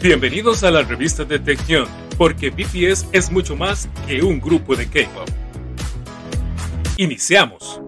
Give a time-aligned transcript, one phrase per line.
[0.00, 1.86] Bienvenidos a la revista de Tección,
[2.18, 5.28] porque BTS es mucho más que un grupo de K-pop.
[6.98, 7.80] Iniciamos.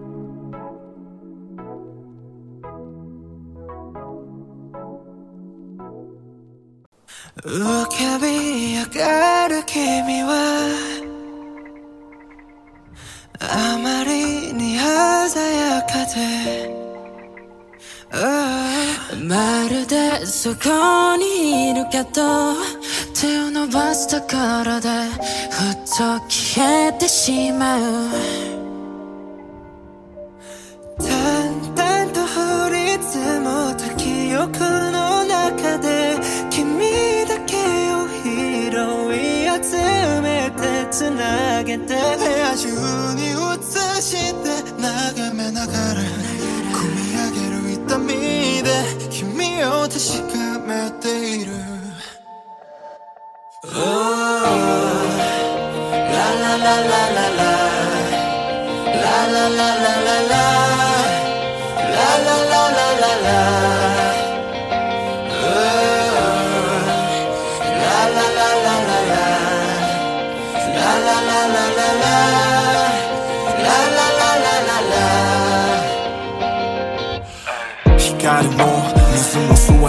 [19.17, 22.53] まるでそこにいるけど
[23.19, 24.89] 手を伸ばすところで
[25.49, 27.81] ふっと消えてしまう。
[30.99, 34.59] 淡々と降り積もった記憶
[34.91, 36.15] の中で
[36.51, 36.79] 君
[37.27, 37.55] だけ
[37.95, 38.69] を拾
[39.15, 42.69] い集めてつなげて部屋中
[43.15, 44.45] に映して
[44.79, 46.28] 眺めながら
[47.89, 48.69] 痛みで
[49.09, 49.97] 君を確
[50.31, 51.07] かめて
[51.37, 51.53] いる
[53.61, 53.75] Oh,
[55.91, 57.49] la la la la la la
[58.93, 60.43] La la la la la la
[61.89, 63.65] La la la la la la la
[67.79, 69.23] la la la la
[70.75, 72.03] La la la la la la
[72.71, 72.78] La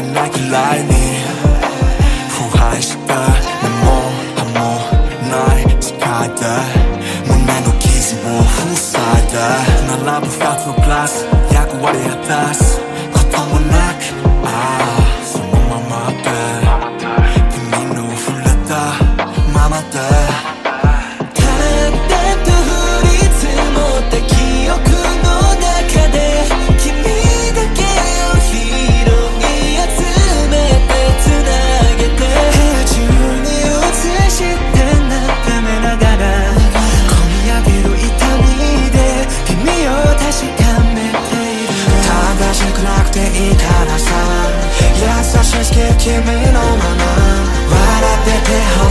[0.00, 1.04] I when lie collide me.
[2.34, 3.20] Who has the
[3.60, 3.98] memo
[4.40, 4.80] I'm on
[5.28, 6.56] night skada
[7.28, 8.42] When I no kiss more.
[8.42, 9.32] Full side
[9.86, 11.12] Na lab fat for class
[11.52, 12.80] Yak what it has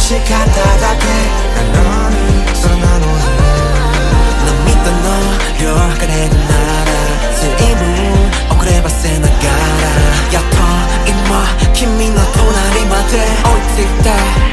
[0.09, 0.33] 仕方だ
[0.97, 1.05] け。
[1.53, 2.17] なのに
[2.55, 3.05] そんなの
[4.65, 5.05] 涙の
[5.61, 6.97] 量測れるなら
[7.37, 7.85] 随分
[8.57, 9.37] 遅ればせながら。
[10.33, 10.57] やっと
[11.05, 11.13] 今
[11.75, 14.48] 君の隣まで追いついた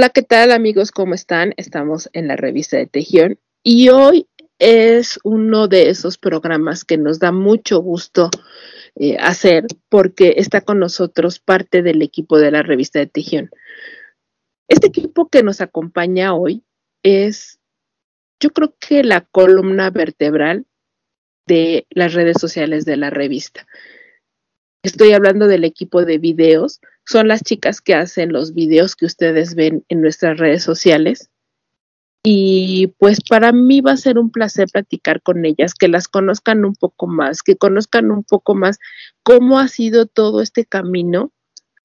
[0.00, 0.92] Hola, ¿qué tal amigos?
[0.92, 1.52] ¿Cómo están?
[1.58, 4.26] Estamos en la revista de Tejión y hoy
[4.58, 8.30] es uno de esos programas que nos da mucho gusto
[8.94, 13.50] eh, hacer porque está con nosotros parte del equipo de la revista de Tejión.
[14.68, 16.64] Este equipo que nos acompaña hoy
[17.02, 17.60] es,
[18.42, 20.64] yo creo que la columna vertebral
[21.46, 23.66] de las redes sociales de la revista.
[24.82, 26.80] Estoy hablando del equipo de videos.
[27.10, 31.28] Son las chicas que hacen los videos que ustedes ven en nuestras redes sociales.
[32.22, 36.64] Y pues para mí va a ser un placer platicar con ellas, que las conozcan
[36.64, 38.78] un poco más, que conozcan un poco más
[39.24, 41.32] cómo ha sido todo este camino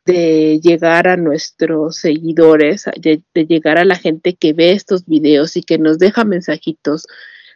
[0.06, 5.58] de llegar a nuestros seguidores, de, de llegar a la gente que ve estos videos
[5.58, 7.08] y que nos deja mensajitos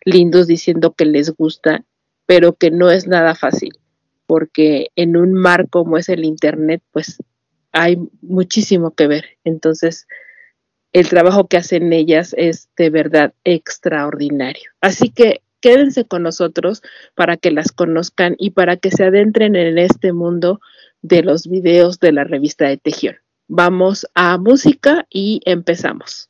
[0.06, 1.86] lindos diciendo que les gusta,
[2.26, 3.74] pero que no es nada fácil
[4.30, 7.18] porque en un mar como es el Internet, pues
[7.72, 9.26] hay muchísimo que ver.
[9.44, 10.08] Entonces,
[10.92, 14.72] el trabajo que hacen ellas es de verdad extraordinario.
[14.82, 16.82] Así que quédense con nosotros
[17.16, 20.60] para que las conozcan y para que se adentren en este mundo
[21.02, 23.18] de los videos de la revista de Tejión.
[23.48, 26.30] Vamos a música y empezamos.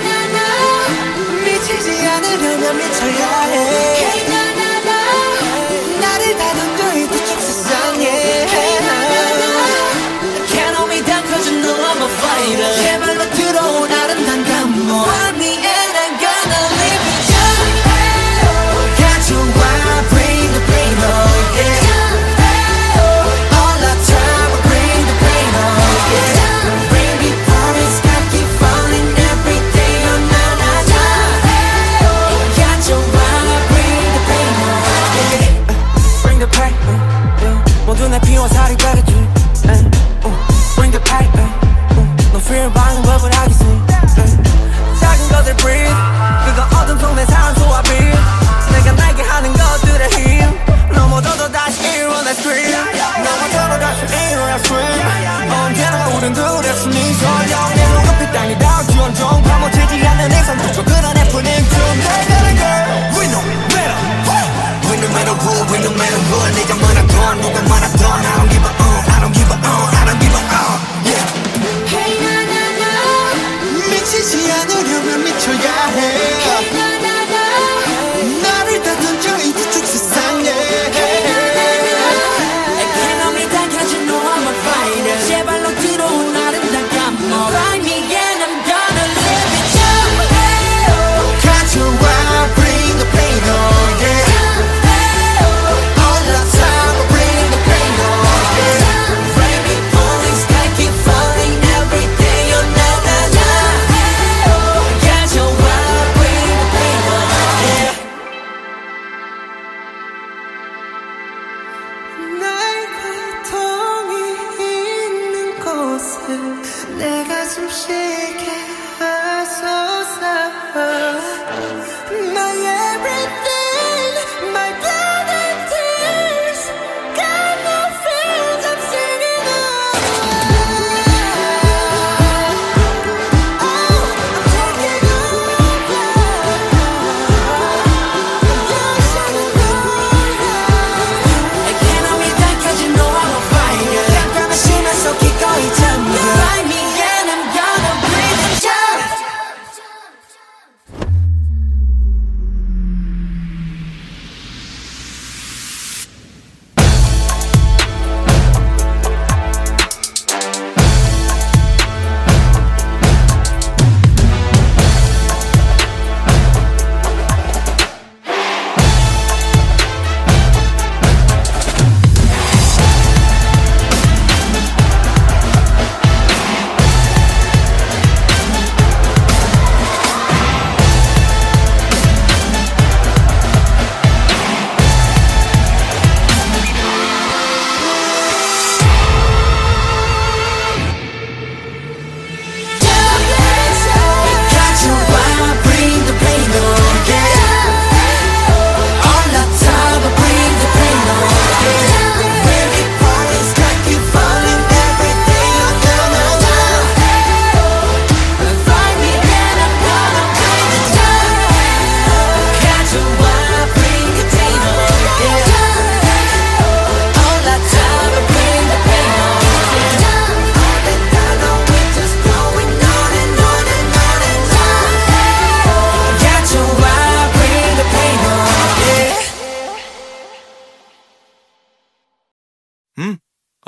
[2.23, 4.40] 않으려면 미쳐야 해.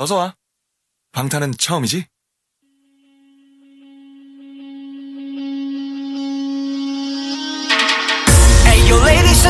[0.04, 0.34] 어서 와.
[1.12, 2.06] 방탄은 처음이지?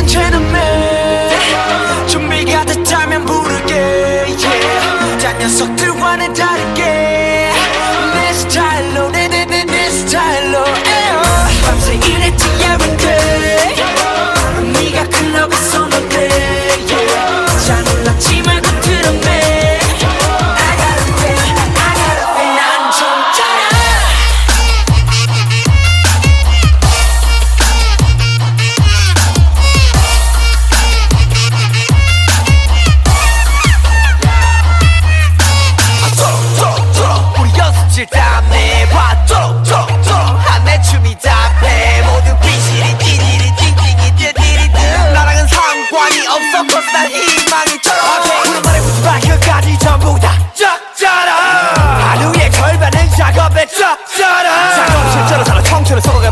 [0.06, 5.22] Gentlemen 준비가 됐다면 부르게 yeah.
[5.22, 5.83] 딴 녀석들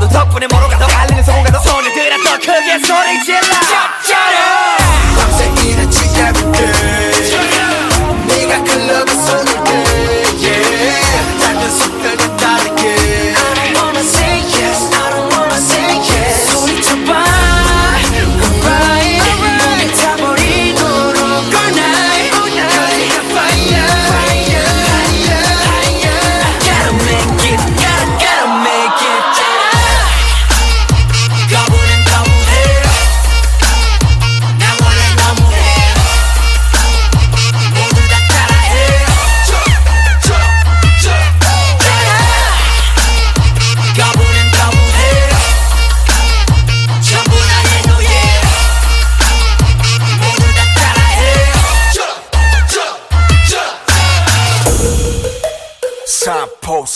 [0.08, 4.01] 덕분에 가도 알리는 성공 가도 손을 들어 더 크게 소리 질러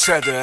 [0.07, 0.41] 세대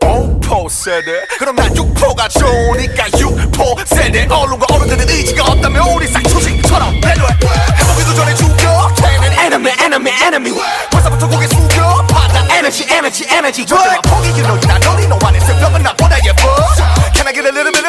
[0.00, 7.32] 5포 세대 그럼 난 6포가 좋으니까 6포 세대 언론과 어른들의 의지가 없다면 우리 싹초식처럼 배려해.
[7.78, 8.92] 해보기도 전에 죽여.
[8.96, 10.60] 걔는 Enemy enemy enemy.
[10.90, 12.04] 벌써부터 고개 숙여.
[12.08, 13.64] 받아 Energy energy energy.
[13.64, 16.50] 절대만 포기 you know lonely no 안에 새벽은 나보다 예뻐.
[17.14, 17.79] Can I get a little bit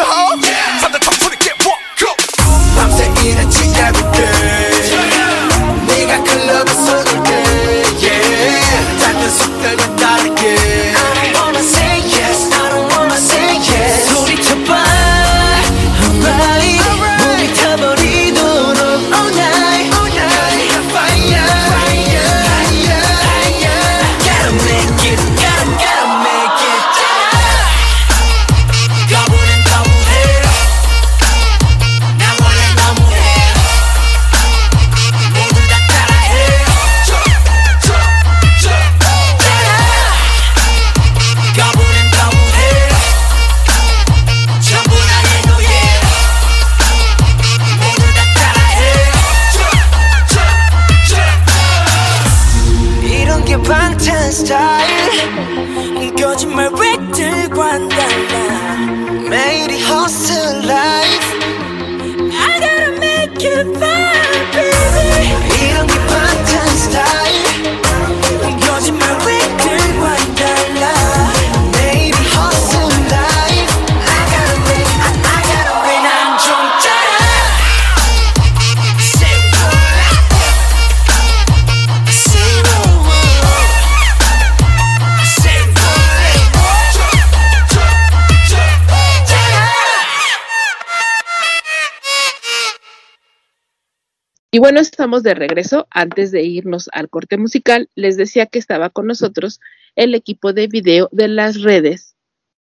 [94.54, 95.88] Y bueno, estamos de regreso.
[95.90, 99.62] Antes de irnos al corte musical, les decía que estaba con nosotros
[99.96, 102.16] el equipo de video de las redes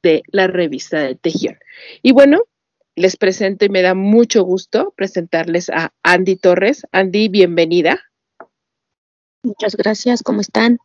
[0.03, 1.59] de la revista de Tejión.
[2.03, 2.45] Y bueno,
[2.97, 6.87] les presento y me da mucho gusto presentarles a Andy Torres.
[6.91, 8.01] Andy, bienvenida.
[9.43, 10.79] Muchas gracias, ¿cómo están?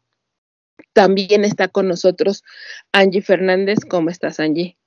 [0.91, 2.43] También está con nosotros
[2.91, 3.79] Angie Fernández.
[3.89, 4.77] ¿Cómo estás, Angie?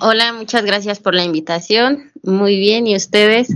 [0.00, 2.12] Hola, muchas gracias por la invitación.
[2.22, 3.48] Muy bien, ¿y ustedes?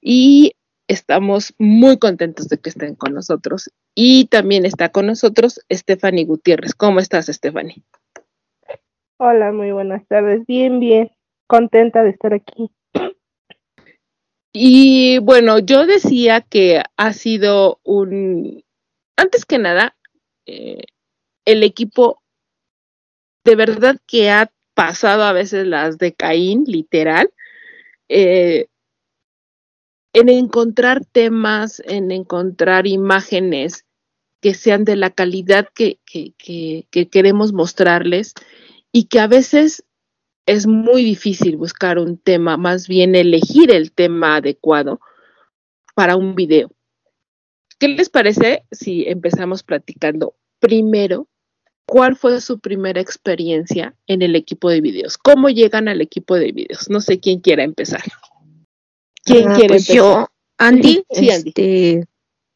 [0.00, 0.54] Y
[0.88, 3.70] estamos muy contentos de que estén con nosotros.
[3.94, 6.74] Y también está con nosotros Stephanie Gutiérrez.
[6.74, 7.82] ¿Cómo estás, Stephanie?
[9.18, 10.46] Hola, muy buenas tardes.
[10.46, 11.10] Bien, bien.
[11.46, 12.70] Contenta de estar aquí.
[14.52, 18.64] Y bueno, yo decía que ha sido un,
[19.16, 19.96] antes que nada,
[20.46, 20.82] eh,
[21.44, 22.22] el equipo
[23.44, 27.30] de verdad que ha pasado a veces las de Caín, literal.
[28.08, 28.68] Eh,
[30.18, 33.86] en encontrar temas, en encontrar imágenes
[34.40, 36.34] que sean de la calidad que, que,
[36.90, 38.34] que, queremos mostrarles
[38.90, 39.84] y que a veces
[40.44, 45.00] es muy difícil buscar un tema, más bien elegir el tema adecuado
[45.94, 46.72] para un video.
[47.78, 51.28] ¿Qué les parece si empezamos platicando primero
[51.86, 55.16] cuál fue su primera experiencia en el equipo de videos?
[55.16, 56.90] ¿Cómo llegan al equipo de videos?
[56.90, 58.02] No sé quién quiera empezar.
[59.28, 60.26] ¿Quién ah, quiere pues Yo,
[60.58, 62.06] Andy, este,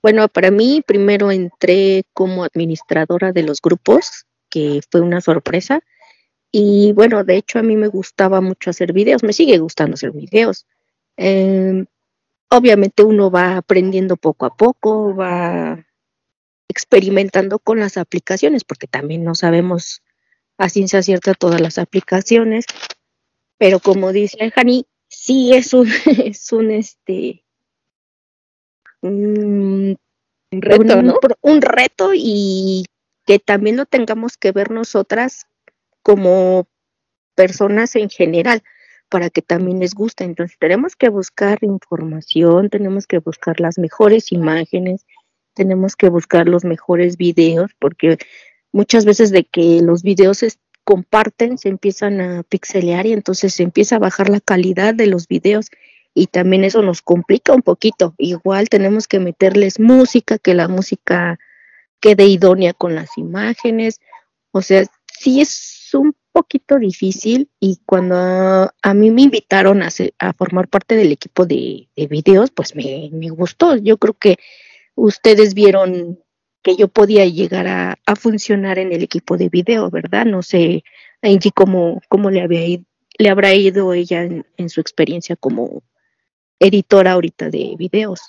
[0.02, 5.81] bueno, para mí primero entré como administradora de los grupos, que fue una sorpresa.
[6.50, 10.12] Y bueno, de hecho a mí me gustaba mucho hacer videos, me sigue gustando hacer
[10.12, 10.67] videos.
[11.17, 11.87] Em,
[12.50, 15.87] obviamente uno va aprendiendo poco a poco, va
[16.69, 20.02] experimentando con las aplicaciones, porque también no sabemos
[20.59, 22.67] a ciencia cierta todas las aplicaciones.
[23.59, 24.87] Pero como dice Jani,
[25.23, 25.88] sí es un,
[26.25, 27.45] es un este
[29.00, 29.97] un,
[30.50, 31.19] reto, ¿no?
[31.41, 32.85] un reto y
[33.25, 35.47] que también lo tengamos que ver nosotras
[36.02, 36.67] como
[37.35, 38.62] personas en general
[39.09, 40.25] para que también les guste.
[40.25, 45.07] Entonces tenemos que buscar información, tenemos que buscar las mejores imágenes,
[45.55, 48.19] tenemos que buscar los mejores videos, porque
[48.73, 50.43] muchas veces de que los videos
[50.92, 55.26] comparten, se empiezan a pixelear y entonces se empieza a bajar la calidad de los
[55.26, 55.70] videos
[56.12, 58.14] y también eso nos complica un poquito.
[58.18, 61.38] Igual tenemos que meterles música, que la música
[61.99, 64.02] quede idónea con las imágenes.
[64.50, 64.84] O sea,
[65.18, 68.14] sí es un poquito difícil y cuando
[68.82, 73.30] a, mí me invitaron a, a, formar parte del equipo de, videos, pues me, me,
[73.30, 73.76] gustó.
[73.76, 74.37] Yo creo que
[74.94, 76.18] ustedes vieron
[76.62, 80.26] que yo podía llegar a, a funcionar en el equipo de video, ¿verdad?
[80.26, 80.85] No sé,
[81.21, 82.78] Angie, cómo, cómo le, había,
[83.19, 85.82] le habrá ido ella en su experiencia como
[86.58, 88.21] editora ahorita de videos.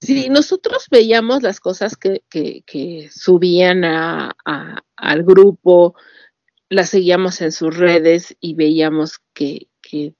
[0.00, 5.94] Sí, nosotros veíamos las cosas que, que, subían al grupo,
[6.68, 10.14] las seguíamos en sus redes y veíamos que, que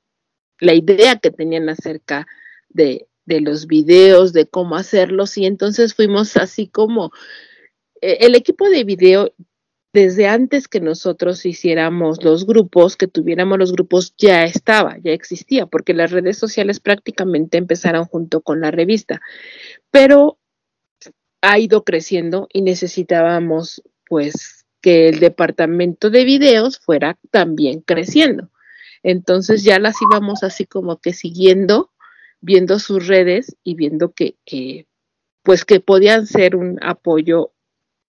[0.58, 2.26] la idea que tenían acerca
[2.68, 7.12] de, de, los videos, de cómo hacerlos, y entonces fuimos así como
[8.00, 9.32] eh, el equipo de video
[9.92, 15.64] desde antes que nosotros hiciéramos los grupos, que tuviéramos los grupos, ya estaba, ya existía,
[15.64, 19.22] porque las redes sociales prácticamente empezaron junto con la revista,
[19.90, 20.38] pero
[21.40, 28.50] ha ido creciendo y necesitábamos pues que el departamento de videos fuera también creciendo.
[29.02, 31.90] Entonces ya las íbamos así como que siguiendo,
[32.40, 34.86] viendo sus redes y viendo que, que
[35.42, 37.52] pues que podían ser un apoyo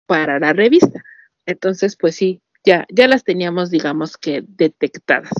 [0.06, 1.04] para la revista.
[1.46, 5.32] Entonces, pues sí, ya, ya las teníamos, digamos que detectadas.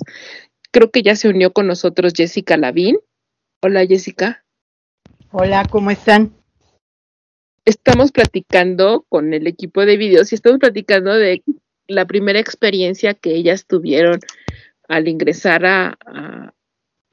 [0.71, 2.97] Creo que ya se unió con nosotros Jessica Lavín.
[3.61, 4.43] Hola, Jessica.
[5.31, 6.33] Hola, ¿cómo están?
[7.65, 11.43] Estamos platicando con el equipo de videos y estamos platicando de
[11.87, 14.19] la primera experiencia que ellas tuvieron
[14.87, 16.53] al ingresar a,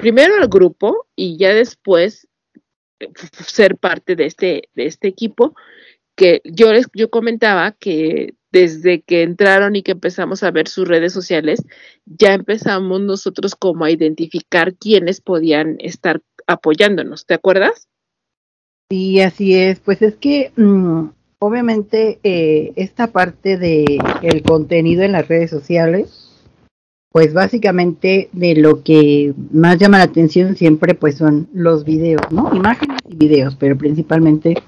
[0.01, 2.29] primero al grupo y ya después
[3.33, 5.55] ser parte de este, de este equipo
[6.17, 10.87] que yo les yo comentaba que desde que entraron y que empezamos a ver sus
[10.87, 11.63] redes sociales,
[12.05, 17.89] ya empezamos nosotros como a identificar quiénes podían estar apoyándonos, ¿te acuerdas?
[18.91, 19.79] Sí, así es.
[19.79, 26.30] Pues es que mm, obviamente eh, esta parte de el contenido en las redes sociales,
[27.12, 32.55] pues básicamente de lo que más llama la atención siempre pues son los videos, ¿no?
[32.55, 34.62] Imágenes y videos, pero principalmente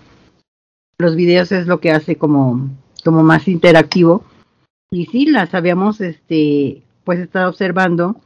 [0.98, 2.68] los videos es lo que hace como
[3.04, 4.24] como más interactivo.
[4.90, 8.16] Y sí, las habíamos este, pues estado observando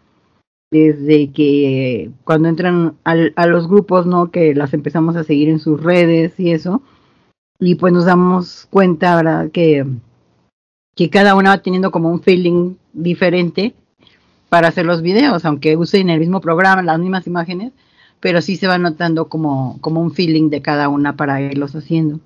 [0.70, 4.30] desde que cuando entran a los grupos, ¿no?
[4.30, 6.82] Que las empezamos a seguir en sus redes y eso.
[7.58, 9.50] Y pues nos damos cuenta, ¿verdad?
[9.50, 9.86] Que,
[10.94, 13.74] que cada una va teniendo como un feeling diferente
[14.48, 17.72] para hacer los videos, aunque usen el mismo programa, las mismas imágenes,
[18.20, 22.20] pero sí se va notando como, como un feeling de cada una para irlos haciendo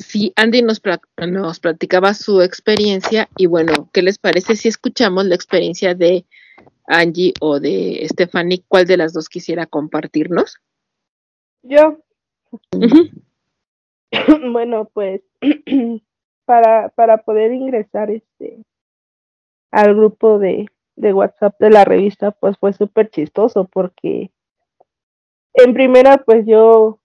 [0.00, 0.80] sí, Andy nos,
[1.28, 6.24] nos platicaba su experiencia y bueno, ¿qué les parece si escuchamos la experiencia de
[6.86, 8.64] Angie o de Stephanie?
[8.66, 10.58] ¿Cuál de las dos quisiera compartirnos?
[11.62, 11.98] Yo.
[14.52, 15.22] bueno, pues
[16.44, 18.64] para, para poder ingresar este
[19.70, 20.66] al grupo de,
[21.00, 24.30] de WhatsApp de la revista, pues fue súper chistoso porque
[25.54, 27.00] en primera, pues yo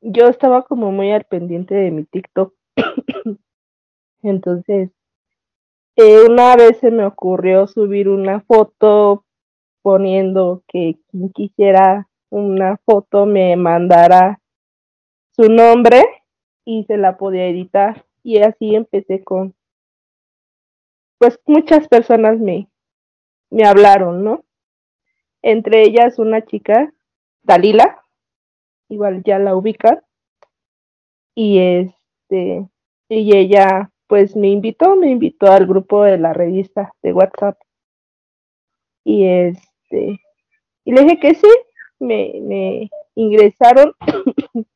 [0.00, 2.54] yo estaba como muy al pendiente de mi TikTok.
[4.22, 4.90] Entonces,
[5.96, 9.24] eh, una vez se me ocurrió subir una foto
[9.82, 14.40] poniendo que quien quisiera una foto me mandara
[15.30, 16.02] su nombre
[16.64, 18.04] y se la podía editar.
[18.22, 19.54] Y así empecé con,
[21.18, 22.68] pues muchas personas me,
[23.50, 24.44] me hablaron, ¿no?
[25.42, 26.92] Entre ellas una chica,
[27.42, 28.02] Dalila,
[28.88, 30.00] igual ya la ubican,
[31.34, 32.68] y este,
[33.08, 37.58] y ella pues me invitó, me invitó al grupo de la revista de WhatsApp.
[39.04, 40.20] Y este,
[40.84, 41.48] y le dije que sí,
[42.00, 43.94] me, me ingresaron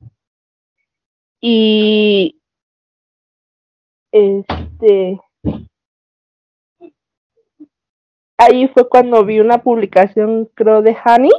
[1.40, 2.40] y
[4.12, 5.18] este
[8.44, 11.31] ahí fue cuando vi una publicación creo de Hani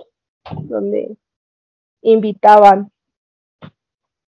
[0.64, 1.16] donde
[2.02, 2.92] invitaban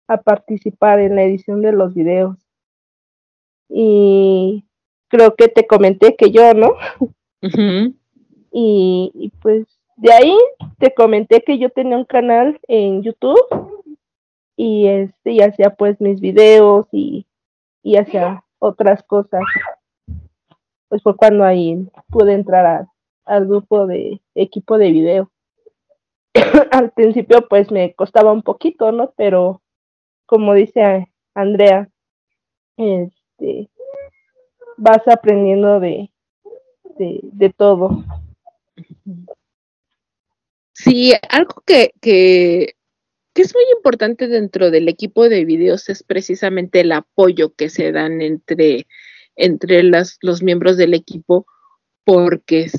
[0.06, 2.36] a participar en la edición de los videos.
[3.68, 4.64] Y
[5.08, 6.76] creo que te comenté que yo no
[8.52, 10.36] y, y pues de ahí
[10.78, 13.82] te comenté que yo tenía un canal en YouTube
[14.56, 17.26] y este y hacía pues mis videos y,
[17.82, 19.42] y hacía otras cosas.
[20.92, 22.86] Pues fue cuando ahí pude entrar
[23.24, 25.32] al grupo de equipo de video.
[26.70, 29.14] Al principio pues me costaba un poquito, ¿no?
[29.16, 29.62] Pero
[30.26, 31.88] como dice Andrea,
[32.76, 33.70] este
[34.76, 36.12] vas aprendiendo de,
[36.98, 38.04] de, de todo.
[40.74, 42.74] Sí, algo que, que,
[43.32, 47.92] que, es muy importante dentro del equipo de videos es precisamente el apoyo que se
[47.92, 48.86] dan entre,
[49.36, 51.46] entre las, los miembros del equipo,
[52.04, 52.70] porque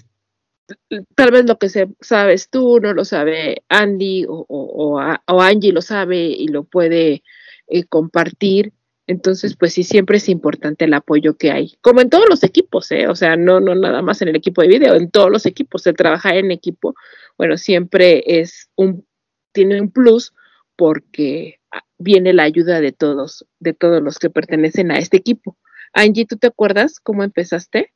[1.15, 5.81] tal vez lo que se, sabes tú no lo sabe Andy o, o, Angie lo
[5.81, 7.23] sabe y lo puede
[7.67, 8.73] eh, compartir.
[9.05, 12.89] Entonces, pues sí, siempre es importante el apoyo que hay, como en todos los equipos,
[12.91, 13.09] ¿eh?
[13.09, 15.85] O sea, no, no nada más en el equipo de video, en todos los equipos,
[15.87, 16.95] el trabajar en equipo,
[17.37, 19.05] bueno, siempre es un,
[19.51, 20.33] tiene un plus
[20.77, 21.59] porque
[21.97, 25.57] viene la ayuda de todos, de todos los que pertenecen a este equipo.
[25.93, 27.93] Angie, ¿tú te acuerdas cómo empezaste?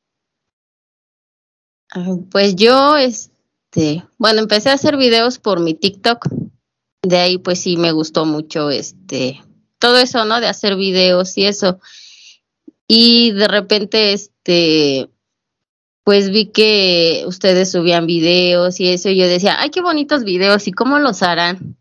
[1.90, 6.28] Ah, pues yo, este, bueno, empecé a hacer videos por mi TikTok.
[7.02, 9.40] De ahí, pues sí, me gustó mucho, este,
[9.78, 10.40] todo eso, ¿no?
[10.40, 11.80] De hacer videos y eso.
[12.86, 15.10] Y de repente, este,
[16.04, 20.66] pues vi que ustedes subían videos y eso, y yo decía, ay, qué bonitos videos,
[20.66, 21.77] ¿y cómo los harán?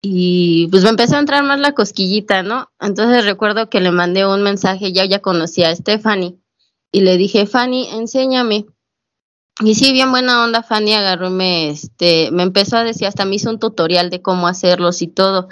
[0.00, 2.70] Y pues me empezó a entrar más la cosquillita, ¿no?
[2.80, 6.36] Entonces recuerdo que le mandé un mensaje, ya ya conocía a Stephanie,
[6.92, 8.66] y le dije, Fanny, enséñame.
[9.60, 13.36] Y sí, bien buena onda, Fanny agarró, me, este, me empezó a decir, hasta me
[13.36, 15.48] hizo un tutorial de cómo hacerlos y todo.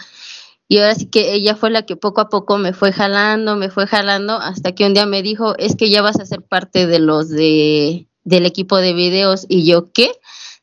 [0.69, 3.71] Y ahora sí que ella fue la que poco a poco me fue jalando, me
[3.71, 6.87] fue jalando, hasta que un día me dijo, es que ya vas a ser parte
[6.87, 9.47] de los de del equipo de videos.
[9.49, 10.13] Y yo, ¿qué?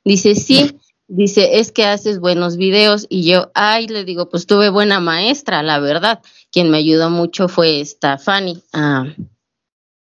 [0.03, 0.77] Dice, sí.
[1.07, 3.05] Dice, es que haces buenos videos.
[3.09, 6.21] Y yo, ay, le digo, pues tuve buena maestra, la verdad.
[6.51, 9.05] Quien me ayudó mucho fue esta Fanny a,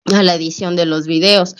[0.06, 1.56] la edición de los videos.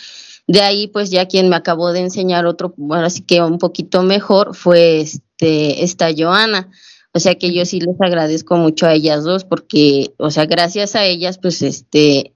[0.47, 4.01] De ahí, pues ya quien me acabó de enseñar otro, bueno, así que un poquito
[4.01, 6.69] mejor, fue este, esta Joana
[7.13, 10.95] o sea que yo sí les agradezco mucho a ellas dos porque, o sea, gracias
[10.95, 12.35] a ellas, pues este,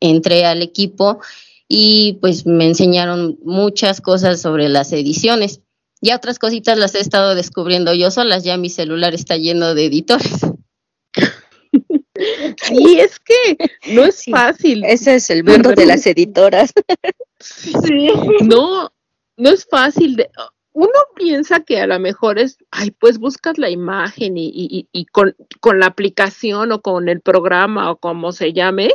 [0.00, 1.20] entré al equipo
[1.68, 5.60] y pues me enseñaron muchas cosas sobre las ediciones.
[6.00, 9.86] Y otras cositas las he estado descubriendo yo solas, ya mi celular está lleno de
[9.86, 10.40] editores.
[12.62, 13.56] Sí, es que
[13.92, 14.84] no es fácil.
[14.84, 16.72] Ese es el mundo de las editoras.
[17.38, 18.08] Sí,
[18.42, 18.90] no,
[19.36, 20.16] no es fácil.
[20.16, 20.30] De,
[20.72, 25.34] uno piensa que a lo mejor es, ay, pues buscas la imagen y, y, con,
[25.60, 28.90] con, la aplicación o con el programa o como se llame,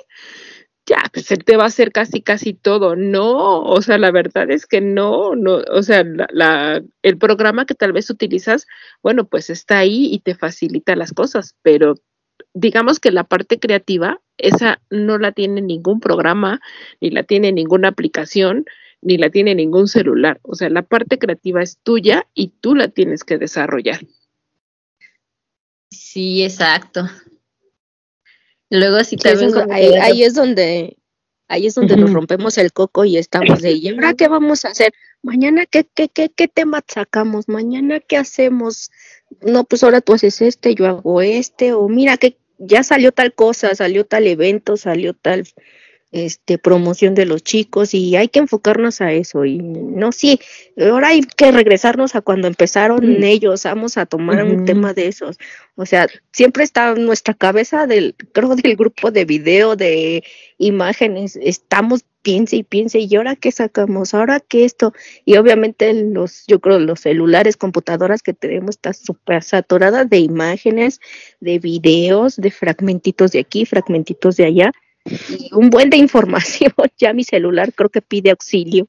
[0.91, 2.97] ya, pues él te va a hacer casi, casi todo.
[2.97, 7.75] No, o sea, la verdad es que no, no, o sea, la, el programa que
[7.75, 8.67] tal vez utilizas,
[9.01, 11.95] bueno, pues está ahí y te facilita las cosas, pero
[12.53, 16.59] digamos que la parte creativa, esa no la tiene ningún programa,
[16.99, 18.65] ni la tiene ninguna aplicación,
[19.01, 20.41] ni la tiene ningún celular.
[20.41, 24.01] O sea, la parte creativa es tuya y tú la tienes que desarrollar.
[25.89, 27.05] Sí, exacto.
[28.71, 29.29] Luego si te
[29.69, 30.97] ahí, es donde
[31.49, 34.69] ahí es donde nos rompemos el coco y estamos de, ¿y ahora qué vamos a
[34.69, 34.93] hacer?
[35.21, 37.49] Mañana qué qué qué qué tema sacamos?
[37.49, 38.89] Mañana qué hacemos?
[39.41, 43.33] No, pues ahora tú haces este, yo hago este o mira que ya salió tal
[43.33, 45.43] cosa, salió tal evento, salió tal
[46.11, 50.39] este promoción de los chicos y hay que enfocarnos a eso y no sí
[50.77, 53.23] ahora hay que regresarnos a cuando empezaron Mm.
[53.23, 55.37] ellos vamos a tomar un tema de esos.
[55.75, 60.23] O sea siempre está en nuestra cabeza del creo del grupo de video de
[60.57, 64.93] imágenes estamos piense y piense y ahora qué sacamos ahora qué esto
[65.25, 70.99] y obviamente los yo creo los celulares computadoras que tenemos está súper saturada de imágenes
[71.39, 74.71] de videos de fragmentitos de aquí fragmentitos de allá
[75.05, 76.73] y un buen de información.
[76.97, 78.87] Ya mi celular creo que pide auxilio.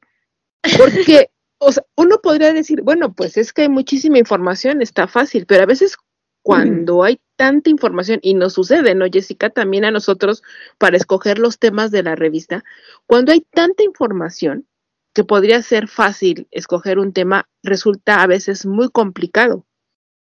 [0.79, 5.47] Porque, o sea, uno podría decir, bueno, pues es que hay muchísima información, está fácil,
[5.47, 5.97] pero a veces
[6.43, 9.51] cuando hay tanta información, y nos sucede, ¿no, Jessica?
[9.51, 10.43] También a nosotros
[10.79, 12.65] para escoger los temas de la revista,
[13.07, 14.67] cuando hay tanta información
[15.15, 19.65] que podría ser fácil escoger un tema, resulta a veces muy complicado.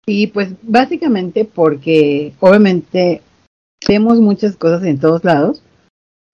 [0.06, 3.22] Sí, pues básicamente porque obviamente
[3.86, 5.62] vemos muchas cosas en todos lados,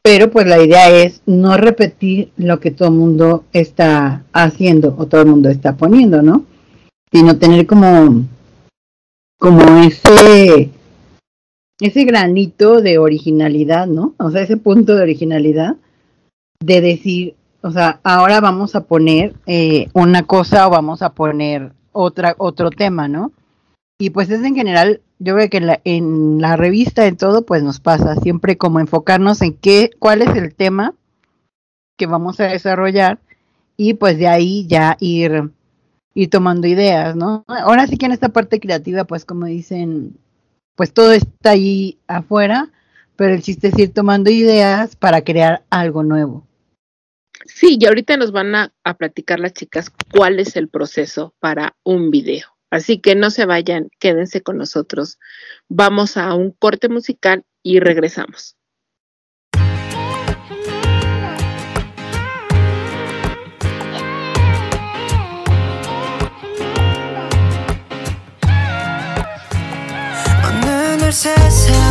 [0.07, 5.07] pero pues la idea es no repetir lo que todo el mundo está haciendo o
[5.07, 6.45] todo el mundo está poniendo, ¿no?
[7.11, 8.25] Sino tener como,
[9.37, 10.71] como ese,
[11.81, 14.15] ese granito de originalidad, ¿no?
[14.19, 15.75] O sea, ese punto de originalidad
[16.61, 21.73] de decir, o sea, ahora vamos a poner eh, una cosa o vamos a poner
[21.91, 23.33] otra, otro tema, ¿no?
[23.99, 27.47] Y pues es en general, yo veo que en la, en la revista, en todo,
[27.47, 30.95] pues nos pasa siempre como enfocarnos en qué, cuál es el tema
[31.97, 33.19] que vamos a desarrollar
[33.77, 35.51] y pues de ahí ya ir,
[36.15, 37.45] ir tomando ideas, ¿no?
[37.49, 40.19] Ahora sí que en esta parte creativa, pues como dicen,
[40.75, 42.71] pues todo está ahí afuera,
[43.17, 46.47] pero el chiste es ir tomando ideas para crear algo nuevo.
[47.47, 51.77] Sí, y ahorita nos van a, a platicar las chicas cuál es el proceso para
[51.83, 52.56] un video.
[52.71, 55.19] Así que no se vayan, quédense con nosotros.
[55.69, 58.57] Vamos a un corte musical y regresamos.
[71.19, 71.86] 어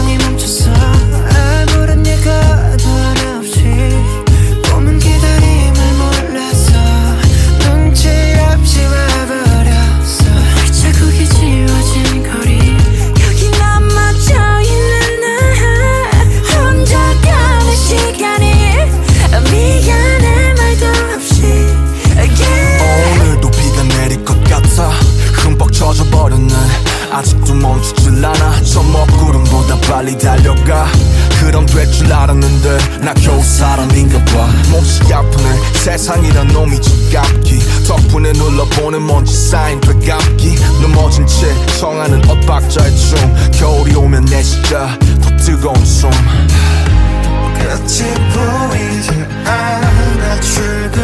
[29.89, 30.87] 빨리 달려가.
[31.39, 34.47] 그럼 될 줄 알았는데 나 겨우 사람인가 봐.
[34.71, 35.73] 몹시 아프네.
[35.83, 37.59] 세상이란 놈이 지갑기.
[37.87, 40.55] 덕분에 눌러보는 먼지 쌓인 되감기.
[40.81, 41.47] 넘어진 채
[41.79, 43.51] 청하는 엇박자의 춤.
[43.51, 46.09] 겨울이 오면 내 진짜 더 뜨거운 숨.
[47.53, 49.11] 끝이 보이지
[49.45, 50.39] 않아.
[50.41, 50.99] 출구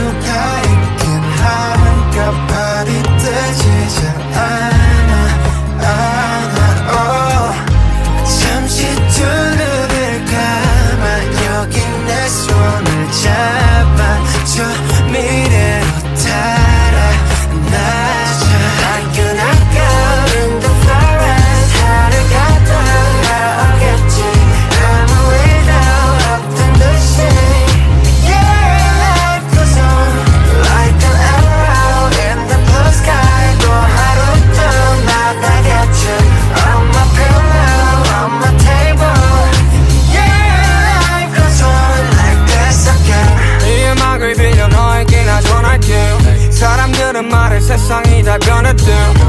[48.85, 49.20] down.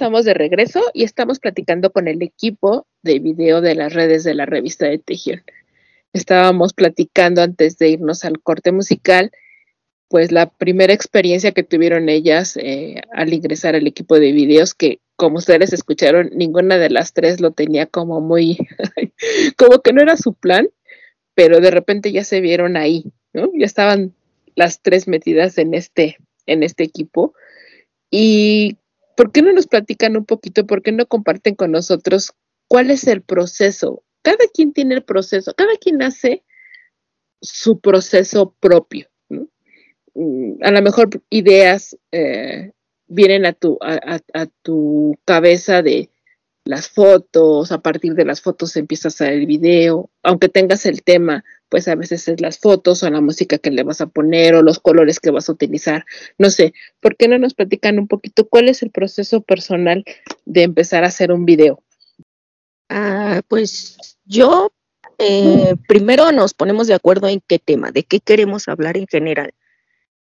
[0.00, 4.32] estamos de regreso y estamos platicando con el equipo de video de las redes de
[4.32, 5.42] la revista de Tejión.
[6.14, 9.30] Estábamos platicando antes de irnos al corte musical,
[10.08, 15.00] pues la primera experiencia que tuvieron ellas eh, al ingresar al equipo de videos, que
[15.16, 18.56] como ustedes escucharon, ninguna de las tres lo tenía como muy,
[19.58, 20.70] como que no era su plan,
[21.34, 23.50] pero de repente ya se vieron ahí, ¿no?
[23.54, 24.14] Ya estaban
[24.54, 27.34] las tres metidas en este, en este equipo.
[28.10, 28.78] Y
[29.20, 30.66] ¿Por qué no nos platican un poquito?
[30.66, 32.32] ¿Por qué no comparten con nosotros
[32.68, 34.02] cuál es el proceso?
[34.22, 36.42] Cada quien tiene el proceso, cada quien hace
[37.42, 39.10] su proceso propio.
[40.14, 42.72] Mm, a lo mejor ideas eh,
[43.08, 46.08] vienen a tu, a, a, tu cabeza de,
[46.64, 51.02] las fotos, a partir de las fotos empiezas a hacer el video, aunque tengas el
[51.02, 54.54] tema, pues a veces es las fotos o la música que le vas a poner
[54.54, 56.04] o los colores que vas a utilizar.
[56.36, 60.04] No sé, ¿por qué no nos platican un poquito cuál es el proceso personal
[60.44, 61.82] de empezar a hacer un video?
[62.88, 64.72] Ah, pues yo
[65.18, 69.54] eh, primero nos ponemos de acuerdo en qué tema, de qué queremos hablar en general.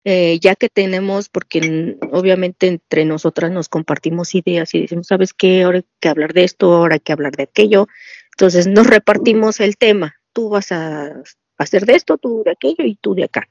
[0.10, 5.64] Eh, ya que tenemos, porque obviamente entre nosotras nos compartimos ideas y decimos, ¿sabes qué?
[5.64, 7.88] Ahora hay que hablar de esto, ahora hay que hablar de aquello.
[8.32, 10.17] Entonces nos repartimos el tema.
[10.38, 11.24] Tú vas a
[11.58, 13.50] hacer de esto, tú de aquello y tú de acá.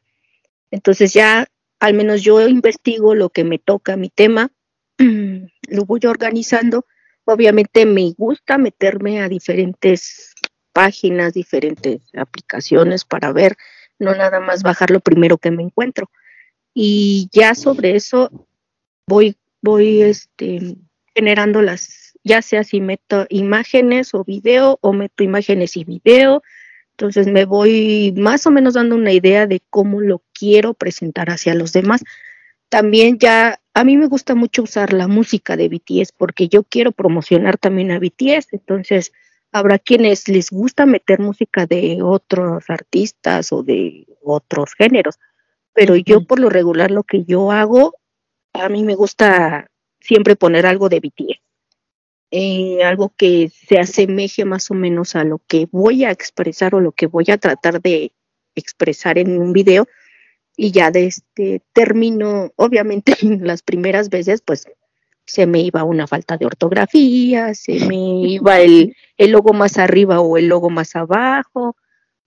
[0.70, 1.48] Entonces ya
[1.80, 4.52] al menos yo investigo lo que me toca, mi tema,
[4.98, 6.86] lo voy organizando.
[7.24, 10.32] Obviamente me gusta meterme a diferentes
[10.72, 13.56] páginas, diferentes aplicaciones para ver,
[13.98, 16.08] no nada más bajar lo primero que me encuentro.
[16.72, 18.30] Y ya sobre eso
[19.08, 20.76] voy, voy este,
[21.16, 26.44] generando las, ya sea si meto imágenes o video o meto imágenes y video,
[26.98, 31.54] entonces me voy más o menos dando una idea de cómo lo quiero presentar hacia
[31.54, 32.02] los demás.
[32.70, 36.92] También ya, a mí me gusta mucho usar la música de BTS porque yo quiero
[36.92, 38.48] promocionar también a BTS.
[38.52, 39.12] Entonces,
[39.52, 45.16] habrá quienes les gusta meter música de otros artistas o de otros géneros.
[45.74, 47.94] Pero yo por lo regular lo que yo hago,
[48.54, 49.70] a mí me gusta
[50.00, 51.45] siempre poner algo de BTS.
[52.30, 56.80] Eh, algo que se asemeje más o menos a lo que voy a expresar o
[56.80, 58.12] lo que voy a tratar de
[58.54, 59.86] expresar en un video.
[60.56, 64.66] Y ya de este término, obviamente en las primeras veces pues
[65.26, 70.20] se me iba una falta de ortografía, se me iba el, el logo más arriba
[70.20, 71.76] o el logo más abajo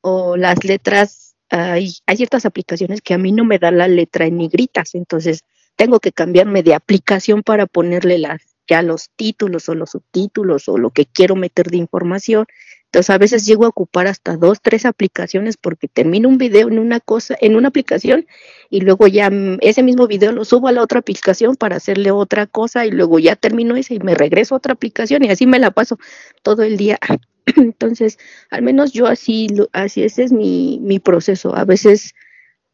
[0.02, 4.26] o las letras, hay, hay ciertas aplicaciones que a mí no me da la letra
[4.26, 5.44] en negritas, entonces
[5.76, 10.78] tengo que cambiarme de aplicación para ponerle las ya los títulos o los subtítulos o
[10.78, 12.46] lo que quiero meter de información.
[12.86, 16.80] Entonces a veces llego a ocupar hasta dos, tres aplicaciones porque termino un video en
[16.80, 18.26] una cosa, en una aplicación
[18.70, 22.12] y luego ya mm, ese mismo video lo subo a la otra aplicación para hacerle
[22.12, 25.46] otra cosa y luego ya termino ese y me regreso a otra aplicación y así
[25.46, 26.00] me la paso
[26.42, 27.00] todo el día.
[27.56, 28.18] Entonces,
[28.50, 31.56] al menos yo así, así ese es mi, mi proceso.
[31.56, 32.16] A veces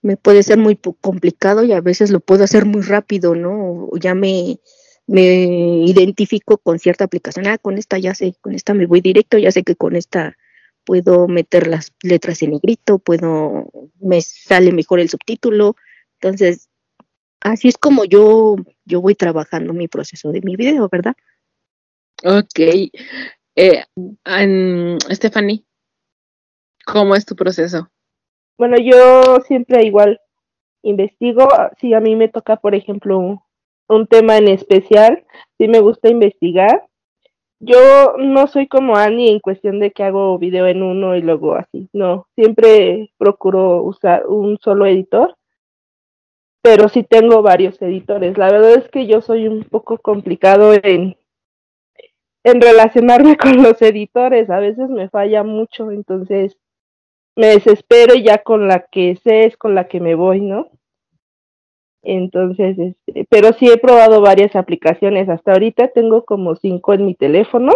[0.01, 3.89] me puede ser muy complicado y a veces lo puedo hacer muy rápido, ¿no?
[3.99, 4.59] ya me,
[5.07, 9.37] me identifico con cierta aplicación, ah, con esta ya sé, con esta me voy directo,
[9.37, 10.35] ya sé que con esta
[10.83, 15.75] puedo meter las letras en negrito, puedo, me sale mejor el subtítulo,
[16.19, 16.69] entonces,
[17.41, 21.15] así es como yo, yo voy trabajando mi proceso de mi video, ¿verdad?
[22.23, 22.89] Ok.
[23.55, 23.83] Eh,
[25.11, 25.63] Stephanie,
[26.85, 27.89] ¿cómo es tu proceso?
[28.57, 30.19] Bueno, yo siempre igual
[30.81, 31.47] investigo,
[31.79, 33.44] si a mí me toca, por ejemplo,
[33.87, 35.25] un tema en especial,
[35.57, 36.87] sí me gusta investigar.
[37.59, 41.55] Yo no soy como Annie en cuestión de que hago video en uno y luego
[41.55, 45.35] así, no, siempre procuro usar un solo editor,
[46.61, 48.37] pero sí tengo varios editores.
[48.37, 51.15] La verdad es que yo soy un poco complicado en,
[52.43, 56.57] en relacionarme con los editores, a veces me falla mucho, entonces
[57.35, 60.69] me desespero y ya con la que sé es con la que me voy, ¿no?
[62.05, 65.27] Entonces, este, pero sí he probado varias aplicaciones.
[65.27, 67.73] Hasta ahorita tengo como cinco en mi teléfono.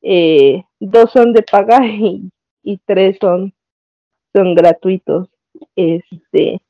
[0.00, 2.30] Eh, dos son de paga y,
[2.62, 3.52] y tres son,
[4.34, 5.28] son gratuitos.
[5.76, 6.62] Este,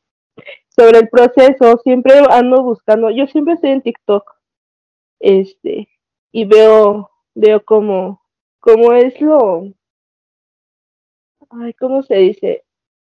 [0.68, 4.24] sobre el proceso, siempre ando buscando, yo siempre estoy en TikTok,
[5.20, 5.88] este,
[6.32, 8.22] y veo, veo como,
[8.60, 9.72] cómo es lo,
[11.50, 12.64] ay, ¿cómo se dice?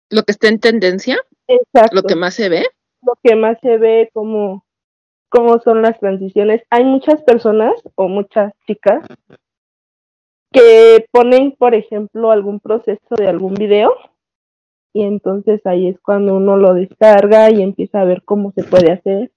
[0.09, 1.17] Lo que está en tendencia.
[1.47, 1.95] Exacto.
[1.95, 2.63] Lo que más se ve
[3.05, 4.65] lo que más se ve como
[5.29, 6.61] cómo son las transiciones.
[6.69, 9.05] Hay muchas personas o muchas chicas
[10.51, 13.93] que ponen, por ejemplo, algún proceso de algún video
[14.93, 18.91] y entonces ahí es cuando uno lo descarga y empieza a ver cómo se puede
[18.91, 19.31] hacer.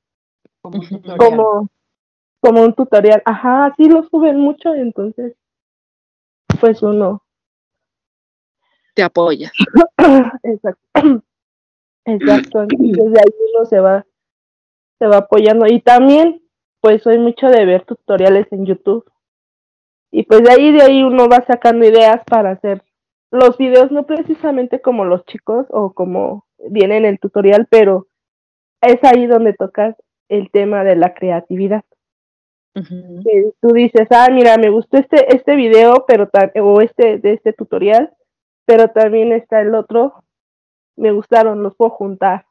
[0.60, 1.18] Como un tutorial.
[1.18, 1.68] Como,
[2.40, 3.22] como un tutorial.
[3.24, 5.34] Ajá, sí lo suben mucho, entonces
[6.60, 7.22] pues uno
[8.94, 9.52] te apoya.
[10.42, 11.22] Exacto.
[12.06, 14.06] Exacto, entonces ahí uno se va,
[14.98, 15.66] se va apoyando.
[15.66, 16.42] Y también,
[16.80, 19.04] pues soy mucho de ver tutoriales en YouTube.
[20.12, 22.82] Y pues de ahí, de ahí uno va sacando ideas para hacer
[23.32, 28.06] los videos, no precisamente como los chicos o como viene en el tutorial, pero
[28.80, 29.96] es ahí donde tocas
[30.28, 31.84] el tema de la creatividad.
[32.74, 36.30] tú dices, ah, mira, me gustó este, este video, pero
[36.62, 38.12] o este, de este tutorial,
[38.64, 40.24] pero también está el otro
[40.96, 42.46] me gustaron, los puedo juntar.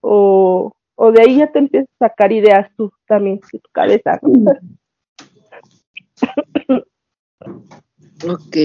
[0.00, 4.20] O, o de ahí ya te empiezas a sacar ideas tú también de tu cabeza.
[8.28, 8.56] ok.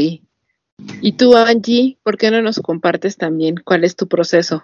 [1.01, 4.63] ¿Y tú, Angie, por qué no nos compartes también cuál es tu proceso?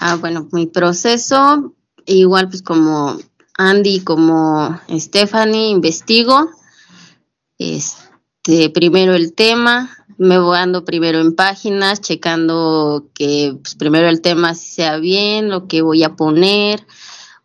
[0.00, 1.74] Ah, bueno, mi proceso,
[2.06, 3.16] igual pues como
[3.56, 6.50] Andy, como Stephanie, investigo,
[7.58, 8.10] es,
[8.44, 14.20] este, primero el tema, me voy dando primero en páginas, checando que pues, primero el
[14.20, 16.86] tema sea bien, lo que voy a poner,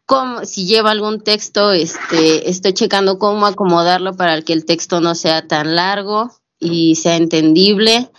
[0.06, 5.16] cómo, si lleva algún texto, este, estoy checando cómo acomodarlo para que el texto no
[5.16, 8.10] sea tan largo y sea entendible.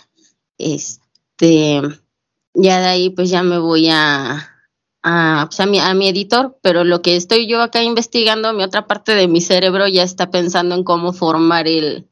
[0.57, 1.81] Este,
[2.53, 4.49] ya de ahí pues ya me voy a,
[5.03, 8.87] a, pues, mi, a mi editor, pero lo que estoy yo acá investigando, mi otra
[8.87, 12.07] parte de mi cerebro ya está pensando en cómo formar el,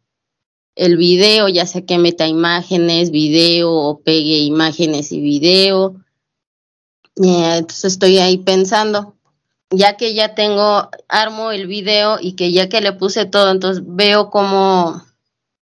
[0.78, 5.96] el video, ya sea que meta imágenes, video o pegue imágenes y video.
[7.16, 9.16] Eh, entonces estoy ahí pensando,
[9.72, 13.84] ya que ya tengo, armo el video y que ya que le puse todo, entonces
[13.88, 15.04] veo cómo,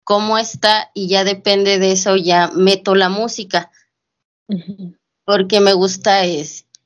[0.05, 3.71] cómo está y ya depende de eso, ya meto la música.
[5.25, 6.27] Porque me gusta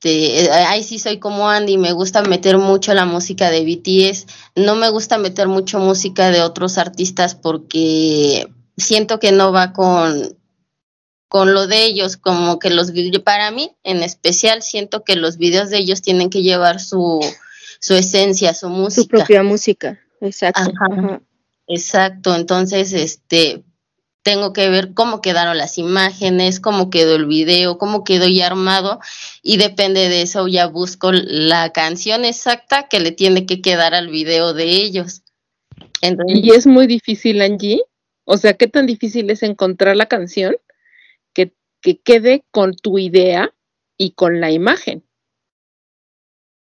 [0.05, 4.75] este, ahí sí soy como Andy, me gusta meter mucho la música de BTS, no
[4.75, 10.37] me gusta meter mucho música de otros artistas porque siento que no va con,
[11.27, 12.91] con lo de ellos, como que los
[13.23, 17.21] para mí en especial siento que los videos de ellos tienen que llevar su,
[17.79, 19.01] su esencia, su música.
[19.01, 20.71] Su propia música, exacto.
[21.67, 23.63] Exacto, entonces este
[24.25, 28.99] tengo que ver cómo quedaron las imágenes, cómo quedó el video, cómo quedó ya armado
[29.43, 34.09] y depende de eso ya busco la canción exacta que le tiene que quedar al
[34.09, 35.21] video de ellos.
[36.27, 37.83] y es muy difícil, Angie.
[38.23, 40.55] O sea, ¿qué tan difícil es encontrar la canción
[41.85, 43.53] que quede con tu idea
[43.95, 45.03] y con la imagen.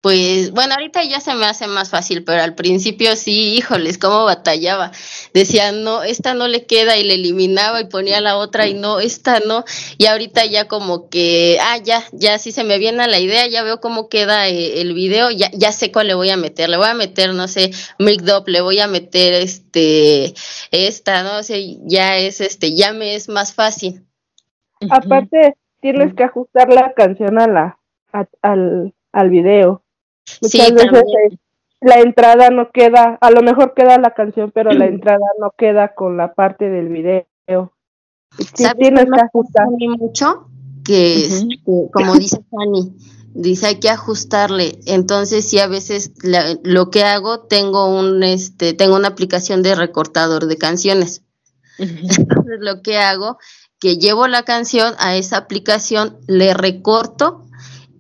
[0.04, 4.26] Pues bueno, ahorita ya se me hace más fácil, pero al principio sí, híjoles, cómo
[4.26, 4.91] batallaba.
[5.34, 8.99] Decía, no, esta no le queda y le eliminaba y ponía la otra y no,
[8.99, 9.64] esta no.
[9.97, 13.64] Y ahorita ya como que, ah, ya, ya sí se me viene la idea, ya
[13.64, 16.68] veo cómo queda eh, el video, ya, ya sé cuál le voy a meter.
[16.68, 20.34] Le voy a meter, no sé, Milk Up, le voy a meter este,
[20.72, 24.06] esta, no sé, ya es este, ya me es más fácil.
[24.89, 27.80] Aparte, tienes que ajustar la canción a la,
[28.41, 29.83] al, al video.
[30.41, 31.38] Muchas veces eh,
[31.82, 35.93] la entrada no queda, a lo mejor queda la canción, pero la entrada no queda
[35.93, 37.74] con la parte del video.
[38.55, 39.67] Sí, tienes que ajustar.
[39.99, 40.47] mucho
[40.84, 42.95] que, este, como dice Fanny,
[43.34, 44.80] dice hay que ajustarle.
[44.86, 46.13] Entonces, sí, a veces
[46.63, 51.24] lo que hago, tengo un, este, tengo una aplicación de recortador de canciones.
[51.78, 53.38] Entonces, lo que hago
[53.84, 57.43] que llevo la canción a esa aplicación, le recorto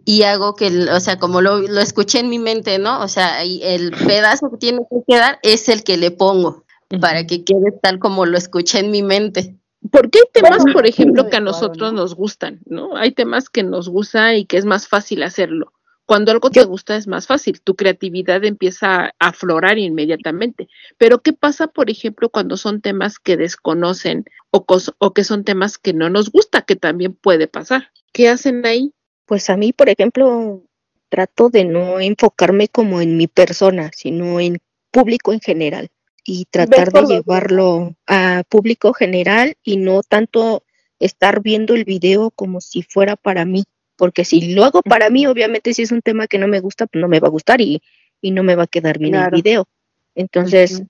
[0.05, 3.01] y hago que, o sea, como lo, lo escuché en mi mente, ¿no?
[3.01, 6.63] O sea, el pedazo que tiene que quedar es el que le pongo
[6.99, 9.55] para que quede tal como lo escuché en mi mente.
[9.91, 12.95] Porque hay temas, por ejemplo, que a nosotros nos gustan, ¿no?
[12.95, 15.73] Hay temas que nos gustan y que es más fácil hacerlo.
[16.05, 20.67] Cuando algo te gusta es más fácil, tu creatividad empieza a aflorar inmediatamente.
[20.97, 24.65] Pero ¿qué pasa, por ejemplo, cuando son temas que desconocen o,
[24.97, 27.89] o que son temas que no nos gusta, que también puede pasar?
[28.11, 28.93] ¿Qué hacen ahí?
[29.25, 30.63] Pues a mí, por ejemplo,
[31.09, 34.59] trato de no enfocarme como en mi persona, sino en
[34.91, 35.89] público en general
[36.25, 40.63] y tratar de llevarlo a público general y no tanto
[40.99, 43.65] estar viendo el video como si fuera para mí
[43.95, 46.87] porque si lo hago para mí, obviamente si es un tema que no me gusta,
[46.87, 47.81] pues no me va a gustar y,
[48.21, 49.67] y no me va a quedar bien el video.
[50.15, 50.83] Entonces,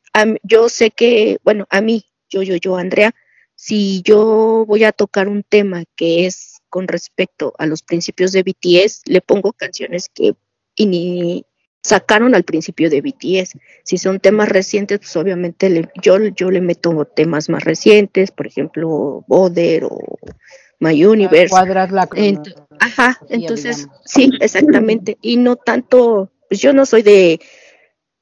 [0.43, 3.13] yo sé que, bueno, a mí, yo, yo, yo, Andrea,
[3.55, 8.41] si yo voy a tocar un tema que es con respecto a los principios de
[8.41, 10.33] BTS, le pongo canciones que
[10.79, 11.45] ni
[11.83, 13.59] sacaron al principio de BTS.
[13.83, 19.23] Si son temas recientes, pues obviamente yo, yo le meto temas más recientes, por ejemplo,
[19.27, 20.17] Boder o
[20.79, 21.51] My Universe.
[21.51, 22.09] Cuadras la
[22.79, 25.19] Ajá, entonces, sí, exactamente.
[25.21, 27.39] Y no tanto, pues yo no soy de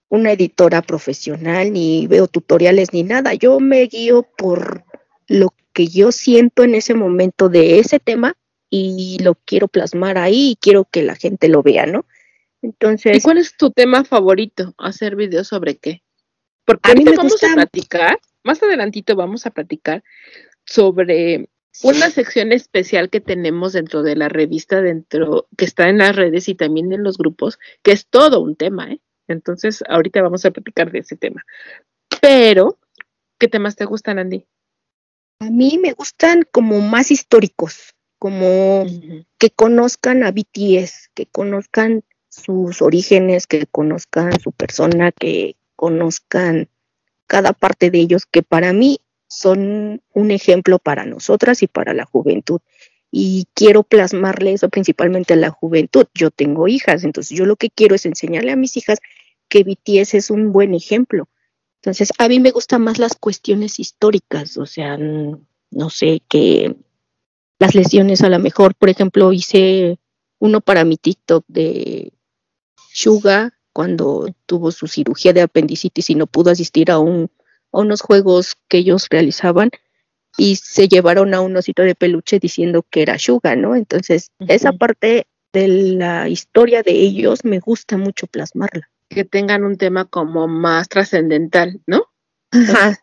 [0.09, 3.33] una editora profesional, ni veo tutoriales ni nada.
[3.33, 4.83] Yo me guío por
[5.27, 8.35] lo que yo siento en ese momento de ese tema
[8.71, 12.05] y lo quiero plasmar ahí y quiero que la gente lo vea, ¿no?
[12.63, 13.17] Entonces.
[13.17, 14.73] ¿Y cuál es tu tema favorito?
[14.77, 16.01] ¿Hacer videos sobre qué?
[16.65, 20.03] Porque a mí vamos a platicar, más adelantito vamos a platicar
[20.65, 21.49] sobre
[21.83, 26.47] una sección especial que tenemos dentro de la revista, dentro, que está en las redes
[26.47, 29.01] y también en los grupos, que es todo un tema, ¿eh?
[29.27, 31.43] Entonces, ahorita vamos a platicar de ese tema.
[32.21, 32.77] Pero,
[33.37, 34.45] ¿qué temas te gustan, Andy?
[35.39, 38.85] A mí me gustan como más históricos, como
[39.39, 46.69] que conozcan a BTS, que conozcan sus orígenes, que conozcan su persona, que conozcan
[47.25, 52.05] cada parte de ellos, que para mí son un ejemplo para nosotras y para la
[52.05, 52.61] juventud.
[53.09, 56.05] Y quiero plasmarle eso principalmente a la juventud.
[56.13, 58.99] Yo tengo hijas, entonces yo lo que quiero es enseñarle a mis hijas
[59.49, 61.27] que BTS es un buen ejemplo,
[61.77, 66.75] Entonces, a mí me gustan más las cuestiones históricas, o sea, no sé, que
[67.61, 69.99] las lesiones a lo mejor, por ejemplo, hice
[70.39, 72.11] uno para mi TikTok de
[72.91, 77.29] Suga cuando tuvo su cirugía de apendicitis y no pudo asistir a, un,
[77.71, 79.69] a unos juegos que ellos realizaban
[80.39, 83.75] y se llevaron a un osito de peluche diciendo que era Suga, ¿no?
[83.75, 88.89] Entonces, esa parte de la historia de ellos me gusta mucho plasmarla.
[89.07, 92.05] Que tengan un tema como más trascendental, ¿no?
[92.49, 92.99] Ajá,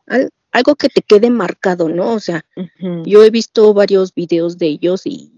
[0.53, 2.12] algo que te quede marcado, ¿no?
[2.12, 2.44] O sea,
[3.05, 5.32] yo he visto varios videos de ellos y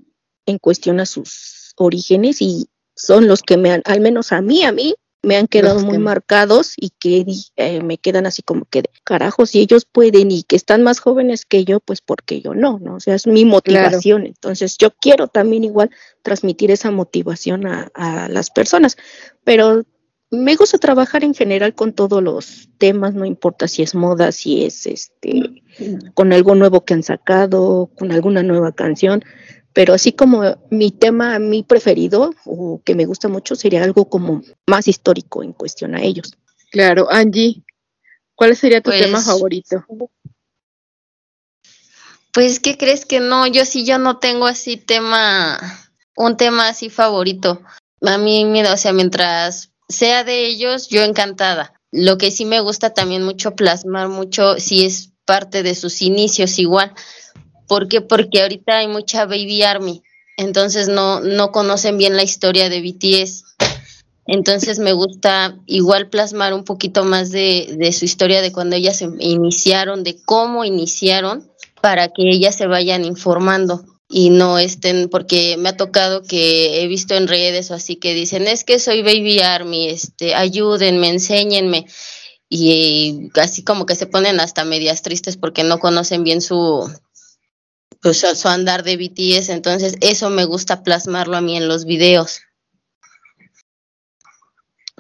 [0.47, 4.63] en cuestión a sus orígenes y son los que me han, al menos a mí,
[4.65, 8.85] a mí, me han quedado muy marcados y que eh, me quedan así como que,
[9.05, 12.79] carajo, si ellos pueden y que están más jóvenes que yo, pues porque yo no,
[12.79, 12.95] ¿no?
[12.95, 14.27] O sea, es mi motivación.
[14.27, 15.91] Entonces, yo quiero también igual
[16.23, 18.97] transmitir esa motivación a, a las personas,
[19.45, 19.85] pero
[20.31, 24.65] me gusta trabajar en general con todos los temas, no importa si es moda, si
[24.65, 25.63] es este,
[26.15, 29.25] con algo nuevo que han sacado, con alguna nueva canción
[29.73, 34.43] pero así como mi tema, mi preferido o que me gusta mucho sería algo como
[34.67, 36.37] más histórico en cuestión a ellos.
[36.71, 37.63] Claro, Angie,
[38.35, 39.85] ¿cuál sería tu tema pues, favorito?
[42.33, 43.47] Pues, ¿qué crees que no?
[43.47, 45.59] Yo sí, yo no tengo así tema,
[46.17, 47.63] un tema así favorito.
[48.03, 51.75] A mí, mira, o sea, mientras sea de ellos, yo encantada.
[51.93, 56.59] Lo que sí me gusta también mucho plasmar mucho, si es parte de sus inicios
[56.59, 56.95] igual,
[57.71, 58.01] ¿Por qué?
[58.01, 60.03] Porque ahorita hay mucha Baby Army,
[60.37, 63.45] entonces no, no conocen bien la historia de BTS.
[64.27, 69.01] Entonces me gusta igual plasmar un poquito más de, de su historia de cuando ellas
[69.21, 71.49] iniciaron, de cómo iniciaron,
[71.81, 76.89] para que ellas se vayan informando y no estén, porque me ha tocado que he
[76.89, 81.87] visto en redes o así que dicen, es que soy Baby Army, este, ayúdenme, enséñenme.
[82.49, 86.93] Y así como que se ponen hasta medias tristes porque no conocen bien su,
[88.03, 92.41] pues su andar de BTS, entonces eso me gusta plasmarlo a mí en los videos.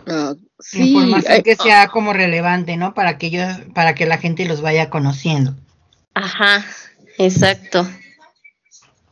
[0.06, 2.94] Uh, sí, Información que sea como relevante, ¿no?
[2.94, 5.56] Para que ellos, para que la gente los vaya conociendo.
[6.14, 6.64] Ajá,
[7.18, 7.88] exacto.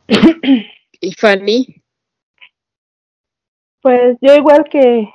[1.01, 1.81] ¿Y Fanny?
[3.81, 5.09] Pues yo igual que,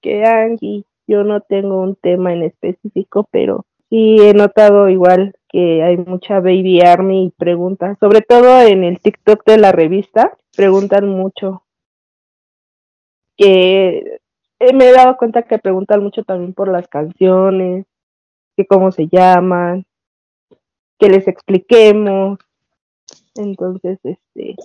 [0.00, 5.82] que Angie, yo no tengo un tema en específico, pero sí he notado igual que
[5.82, 11.08] hay mucha baby army y preguntas, sobre todo en el TikTok de la revista, preguntan
[11.08, 11.64] mucho.
[13.36, 14.20] Que
[14.60, 17.86] eh, me he dado cuenta que preguntan mucho también por las canciones,
[18.56, 19.86] que cómo se llaman,
[20.98, 22.38] que les expliquemos.
[23.36, 24.56] Entonces, este,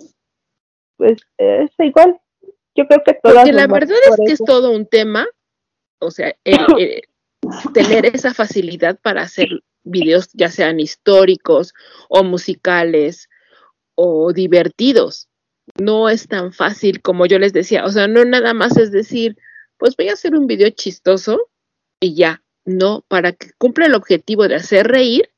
[0.97, 2.19] pues es igual.
[2.75, 3.37] Yo creo que todas.
[3.37, 5.25] Porque la verdad es que es todo un tema,
[5.99, 6.35] o sea,
[7.73, 9.47] tener esa facilidad para hacer
[9.83, 11.73] videos ya sean históricos
[12.09, 13.29] o musicales
[13.95, 15.29] o divertidos.
[15.79, 19.37] No es tan fácil como yo les decía, o sea, no nada más es decir,
[19.77, 21.49] pues voy a hacer un video chistoso
[21.99, 25.31] y ya, no, para que cumpla el objetivo de hacer reír,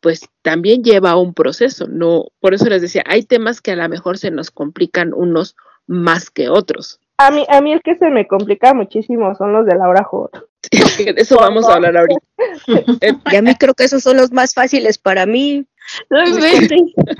[0.00, 3.88] pues también lleva un proceso, no, por eso les decía, hay temas que a lo
[3.88, 7.00] mejor se nos complican unos más que otros.
[7.18, 10.44] A mí, a mí el que se me complica muchísimo son los de Laura J.
[10.98, 12.20] de eso vamos a hablar ahorita.
[13.32, 15.66] y a mí creo que esos son los más fáciles para mí.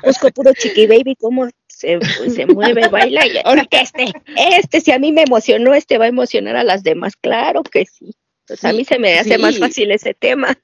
[0.05, 1.99] Busco, puro chiqui baby, cómo se,
[2.31, 3.27] se mueve, baila.
[3.27, 6.65] Y ahora que este, este, si a mí me emocionó, este va a emocionar a
[6.65, 7.17] las demás.
[7.17, 8.15] Claro que sí.
[8.47, 10.57] Pues a mí se me hace más fácil ese tema.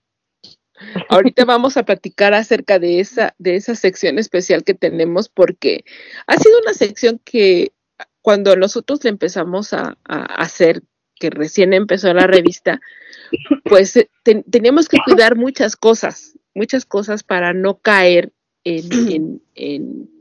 [1.08, 5.84] Ahorita vamos a platicar acerca de esa, de esa sección especial que tenemos, porque
[6.26, 7.72] ha sido una sección que
[8.24, 10.82] cuando nosotros le empezamos a, hacer,
[11.16, 12.80] que recién empezó la revista,
[13.64, 14.08] pues eh,
[14.50, 18.32] teníamos que cuidar muchas cosas, muchas cosas para no caer
[18.64, 19.42] en,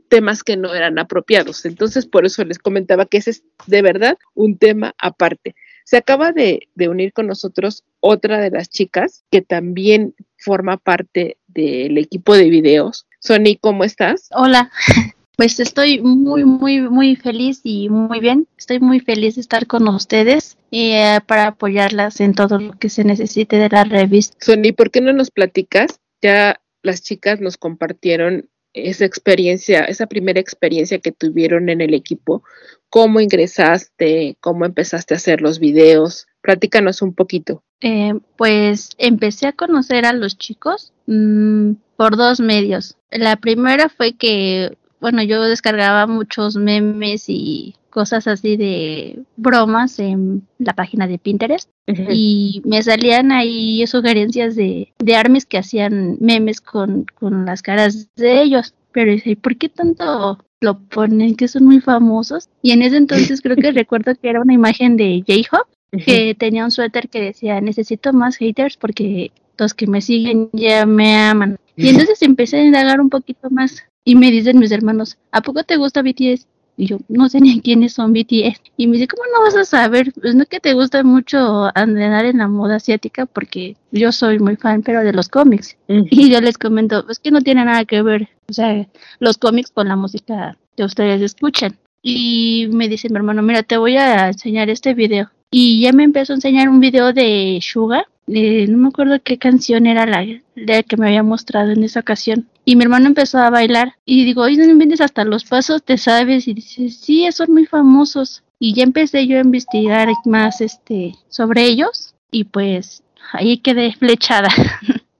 [0.08, 1.64] temas que no eran apropiados.
[1.64, 5.56] Entonces, por eso les comentaba que ese es de verdad un tema aparte.
[5.84, 11.38] Se acaba de, de, unir con nosotros otra de las chicas que también forma parte
[11.46, 13.06] del equipo de videos.
[13.20, 14.28] Sony, ¿cómo estás?
[14.32, 14.70] Hola.
[15.36, 18.46] Pues estoy muy, muy, muy feliz y muy bien.
[18.56, 22.88] Estoy muy feliz de estar con ustedes y eh, para apoyarlas en todo lo que
[22.88, 24.36] se necesite de la revista.
[24.40, 25.98] Sony, ¿por qué no nos platicas?
[26.22, 32.42] Ya las chicas nos compartieron esa experiencia, esa primera experiencia que tuvieron en el equipo.
[32.90, 34.36] ¿Cómo ingresaste?
[34.40, 36.26] ¿Cómo empezaste a hacer los videos?
[36.42, 37.62] Platícanos un poquito.
[37.80, 42.96] Eh, pues empecé a conocer a los chicos mm, por dos medios.
[43.10, 50.48] La primera fue que bueno, yo descargaba muchos memes y cosas así de bromas en
[50.56, 56.62] la página de Pinterest y me salían ahí sugerencias de, de armies que hacían memes
[56.62, 58.72] con, con las caras de ellos.
[58.92, 62.48] Pero dice, ¿por qué tanto lo ponen que son muy famosos?
[62.62, 65.66] Y en ese entonces creo que recuerdo que era una imagen de J-Hop
[66.02, 70.86] que tenía un suéter que decía, necesito más haters porque los que me siguen ya
[70.86, 71.58] me aman.
[71.76, 75.64] Y entonces empecé a indagar un poquito más y me dicen mis hermanos, ¿a poco
[75.64, 76.46] te gusta BTS?
[76.76, 78.60] Y yo, no sé ni quiénes son BTS.
[78.76, 80.12] Y me dice, ¿cómo no vas a saber?
[80.20, 84.56] Pues no que te gusta mucho andar en la moda asiática, porque yo soy muy
[84.56, 85.76] fan, pero de los cómics.
[85.88, 88.86] Y yo les comento, es que no tiene nada que ver, o sea,
[89.20, 91.78] los cómics con la música que ustedes escuchan.
[92.02, 95.30] Y me dice mi hermano, mira, te voy a enseñar este video.
[95.50, 98.06] Y ya me empezó a enseñar un video de Suga.
[98.26, 102.48] No me acuerdo qué canción era la, la, que me había mostrado en esa ocasión.
[102.64, 103.94] Y mi hermano empezó a bailar.
[104.04, 106.48] Y digo, oye, no inventes hasta los pasos, te sabes.
[106.48, 108.42] Y dice, sí, son muy famosos.
[108.58, 112.14] Y ya empecé yo a investigar más este sobre ellos.
[112.30, 113.02] Y pues
[113.32, 114.48] ahí quedé flechada.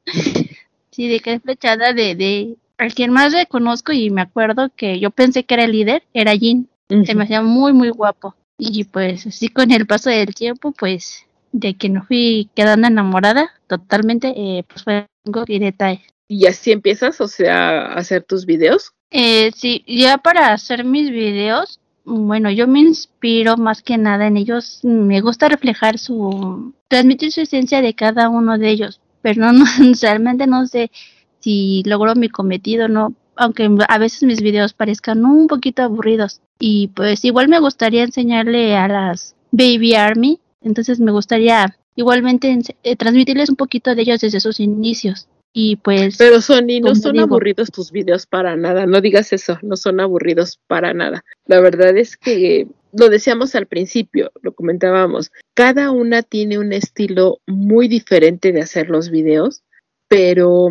[0.91, 5.11] sí, de quedé flechada de, de al quien más reconozco y me acuerdo que yo
[5.11, 6.69] pensé que era el líder, era Jin.
[6.89, 8.35] Se me hacía muy, muy guapo.
[8.59, 13.49] Y pues así con el paso del tiempo, pues de que no fui quedando enamorada
[13.69, 15.07] totalmente, eh, pues fue
[15.47, 16.03] y detalle.
[16.27, 18.93] ¿Y así empiezas, o sea, a hacer tus videos?
[19.11, 24.37] Eh, sí, ya para hacer mis videos, bueno, yo me inspiro más que nada en
[24.37, 29.65] ellos, me gusta reflejar su, transmitir su esencia de cada uno de ellos, pero no,
[30.03, 30.91] realmente no sé
[31.39, 36.41] si logro mi cometido o no, aunque a veces mis videos parezcan un poquito aburridos.
[36.59, 42.97] Y pues igual me gustaría enseñarle a las Baby Army, entonces me gustaría igualmente eh,
[42.97, 45.29] transmitirles un poquito de ellos desde sus inicios.
[45.53, 46.17] Y pues...
[46.17, 50.59] Pero Sony, no son aburridos tus videos para nada, no digas eso, no son aburridos
[50.67, 51.25] para nada.
[51.47, 57.39] La verdad es que lo decíamos al principio, lo comentábamos, cada una tiene un estilo
[57.47, 59.63] muy diferente de hacer los videos,
[60.09, 60.71] pero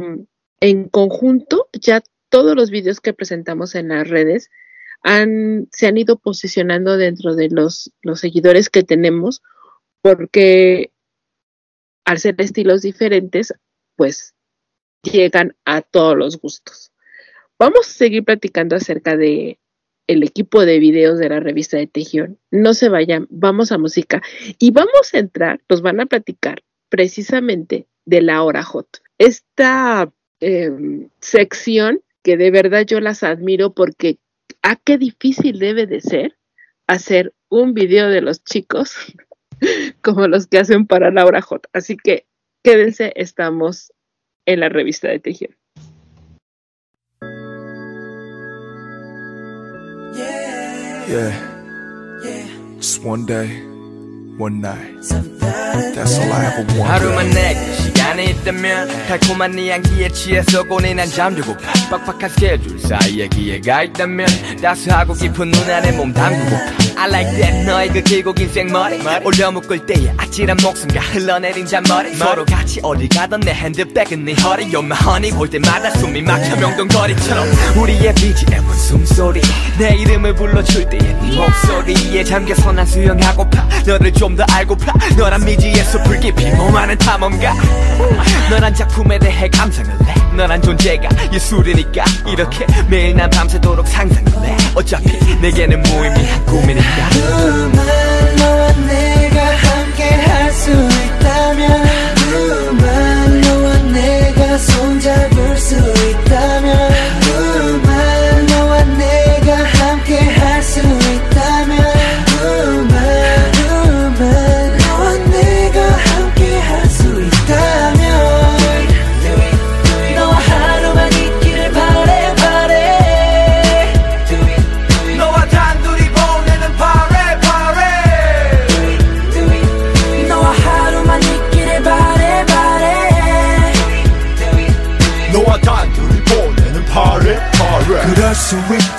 [0.59, 4.49] en conjunto ya todos los videos que presentamos en las redes
[5.01, 9.41] han, se han ido posicionando dentro de los, los seguidores que tenemos
[10.03, 10.91] porque
[12.05, 13.53] al ser estilos diferentes,
[13.95, 14.35] pues
[15.01, 16.91] llegan a todos los gustos.
[17.57, 19.59] Vamos a seguir platicando acerca de
[20.07, 22.37] el equipo de videos de la revista de Tejión.
[22.51, 24.21] No se vayan, vamos a música
[24.59, 29.01] y vamos a entrar, nos van a platicar precisamente de la hora hot.
[29.17, 34.17] Esta em, sección que de verdad yo las admiro porque
[34.61, 36.37] a ah, qué difícil debe de ser
[36.87, 38.95] hacer un video de los chicos
[40.01, 41.67] como los que hacen para Laura J.
[41.73, 42.25] Así que
[42.63, 43.91] quédense, estamos
[44.45, 45.55] en la revista de Tejión.
[51.07, 51.53] Yeah.
[52.77, 53.72] Just one day,
[54.43, 54.99] one night.
[55.95, 57.93] That's all I ever wanted.
[58.13, 64.27] 안에 있다면 달콤한 네 향기에 취해서 고뇌난 잠들고파 빡빡한 스케줄 사이에 기회가 있다면
[64.61, 69.51] 따스하고 깊은 눈 안에 몸 담그고파 I like that 너의 그 길고 긴 생머리 올려
[69.51, 74.85] 묶을 때의 아찔한 목숨과 흘러내린 잔머리 서로 같이 어디 가던 내 핸드백은 네 허리 You're
[74.85, 77.47] my honey 볼 때마다 숨이 막혀 명동거리처럼
[77.81, 79.41] 우리의 BGM은 숨소리
[79.79, 84.93] 내 이름을 불러줄 때의 네 목소리에 잠겨서 난 수영하고파 너를 좀더 알고파.
[85.17, 87.53] 너란 미지의 숲을 깊이 몸하는 탐험가.
[88.49, 90.35] 너란 작품에 대해 감상을 해.
[90.35, 94.57] 너란 존재가 예술이니까 이렇게 매일 난 밤새도록 상상을 해.
[94.75, 97.09] 어차피 내게는 무의미한 꿈이니까.
[97.11, 102.02] 그만 너와 내가 함께 할 수 있다면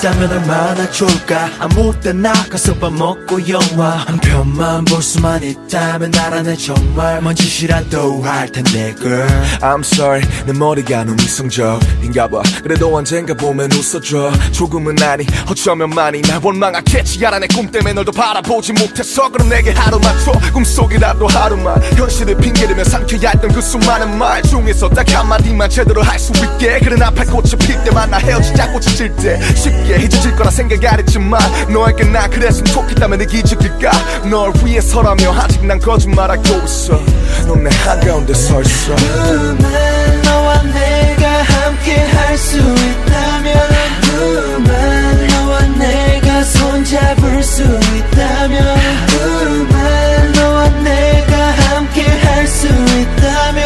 [0.05, 1.49] 있다면 얼마나 좋을까?
[1.59, 8.21] 아무 때나 가서 밥 먹고 영화 한 편만 볼 수만 있다면 나라는 정말 먼 짓이라도
[8.21, 9.27] 할 텐데 girl.
[9.61, 12.43] I'm sorry 내 머리가 너무 이성적인가 봐.
[12.61, 14.31] 그래도 언젠가 보면 웃어줘.
[14.51, 17.25] 조금은 아니 어쩌면 많이 날 원망하겠지.
[17.25, 21.81] 알아 내 꿈 때문에 널도 바라보지 못해서 그럼 내게 하루만 줘 꿈속이라도 하루만.
[21.95, 26.79] 현실을 핑계대며 삼켜야 했던 그 수많은 말 중에서 딱 한마디만 제대로 할 수 있게.
[26.79, 30.99] 그래 나팔 꽃이 필 때만 나 헤어지자 꽃이 질때 쉽게 이제 잊어질 거라 생각 안
[30.99, 31.39] 했지만
[31.71, 33.91] 너에게 나 그랬으면 좋겠다면 내 기적일까?
[34.29, 36.99] 널 위해서라며 아직 난 거짓말하고 있어.
[37.47, 38.95] 넌 내 한가운데 서 있어.
[38.95, 43.69] 그만 너와 내가 함께 할 수 있다면
[44.01, 48.77] 그만 너와 내가 손잡을 수 있다면
[49.07, 53.63] 그만 너와 내가 함께 할 수 있다면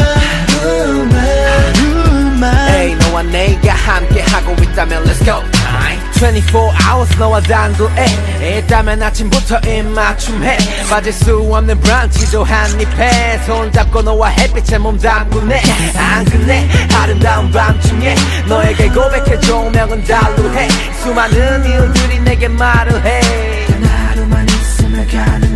[0.62, 5.59] 그만 그만 너와 내가 함께 하고 있다면 Let's go.
[6.20, 8.04] 24 hours 너와 단둘에
[8.42, 10.58] 일단은 아침부터 입맞춤해.
[10.90, 13.38] 빠질 수 없는 브런치도 한입해.
[13.46, 15.62] 손잡고 너와 햇빛에 몸 담그네.
[15.96, 16.68] 안 끝내.
[16.94, 18.14] 아름다운 밤중에
[18.46, 19.40] 너에게 고백해.
[19.40, 20.68] 조명은 달루해.
[21.02, 23.20] 수많은 이유들이 내게 말을 해.
[24.10, 25.49] 하루만 있으면 가는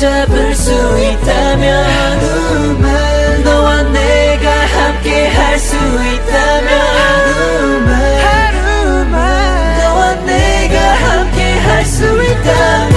[0.00, 7.92] 잡을 수 있다면 하루만 너와 내가 함께 할 수 있다면 하루만
[8.24, 12.89] 하루만 너와 내가 함께 할 수 있다면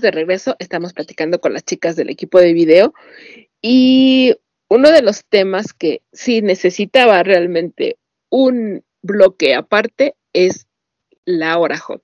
[0.00, 2.94] de regreso, estamos platicando con las chicas del equipo de video
[3.60, 4.36] y
[4.68, 7.98] uno de los temas que sí necesitaba realmente
[8.30, 10.66] un bloque aparte es
[11.24, 12.02] la hora hot.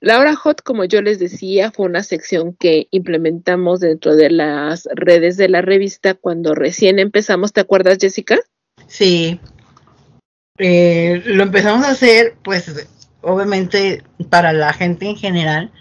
[0.00, 4.88] La hora hot, como yo les decía, fue una sección que implementamos dentro de las
[4.94, 7.52] redes de la revista cuando recién empezamos.
[7.52, 8.38] ¿Te acuerdas, Jessica?
[8.86, 9.40] Sí.
[10.58, 12.88] Eh, lo empezamos a hacer, pues,
[13.20, 15.72] obviamente para la gente en general,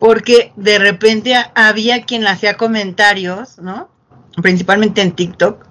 [0.00, 3.90] porque de repente había quien hacía comentarios, ¿no?
[4.42, 5.68] Principalmente en TikTok,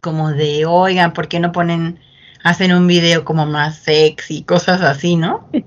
[0.00, 1.98] como de, oigan, ¿por qué no ponen,
[2.44, 5.50] hacen un video como más sexy, cosas así, ¿no?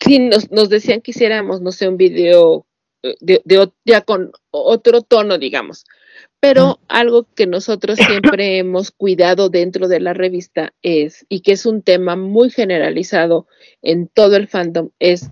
[0.00, 2.66] Sí, nos, nos decían que hiciéramos, no sé, un video
[3.02, 5.86] eh, de, de ya con otro tono, digamos.
[6.40, 11.64] Pero algo que nosotros siempre hemos cuidado dentro de la revista es, y que es
[11.64, 13.46] un tema muy generalizado
[13.80, 15.30] en todo el fandom, es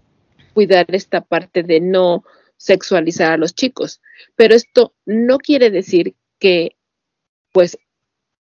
[0.52, 2.24] cuidar esta parte de no
[2.56, 4.00] sexualizar a los chicos.
[4.36, 6.76] Pero esto no quiere decir que,
[7.52, 7.76] pues,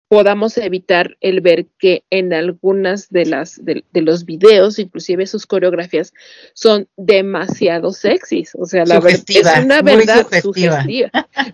[0.08, 5.46] podamos evitar el ver que en algunas de las de, de los videos, inclusive sus
[5.46, 6.14] coreografías,
[6.54, 8.54] son demasiado sexys.
[8.58, 10.84] O sea, la verdad es una verdad sugestiva.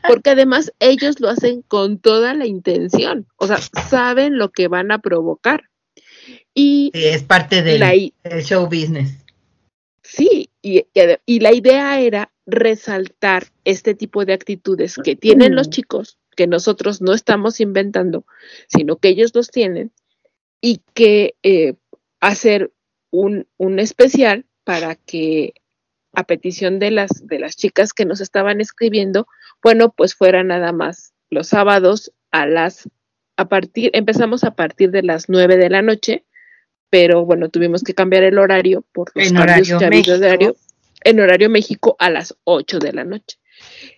[0.06, 3.26] Porque además ellos lo hacen con toda la intención.
[3.36, 3.58] O sea,
[3.90, 5.64] saben lo que van a provocar.
[6.54, 9.23] Y es parte del, la del show business.
[10.16, 10.86] Sí, y,
[11.26, 17.02] y la idea era resaltar este tipo de actitudes que tienen los chicos, que nosotros
[17.02, 18.24] no estamos inventando,
[18.68, 19.90] sino que ellos los tienen,
[20.60, 21.74] y que eh,
[22.20, 22.72] hacer
[23.10, 25.54] un, un especial para que
[26.12, 29.26] a petición de las, de las chicas que nos estaban escribiendo,
[29.64, 32.88] bueno, pues fuera nada más los sábados a las,
[33.36, 36.24] a partir, empezamos a partir de las nueve de la noche,
[36.94, 40.18] pero bueno, tuvimos que cambiar el horario por los En cambios horario que ha habido
[40.20, 40.44] de México.
[40.44, 40.56] horario,
[41.02, 43.36] en horario México a las 8 de la noche.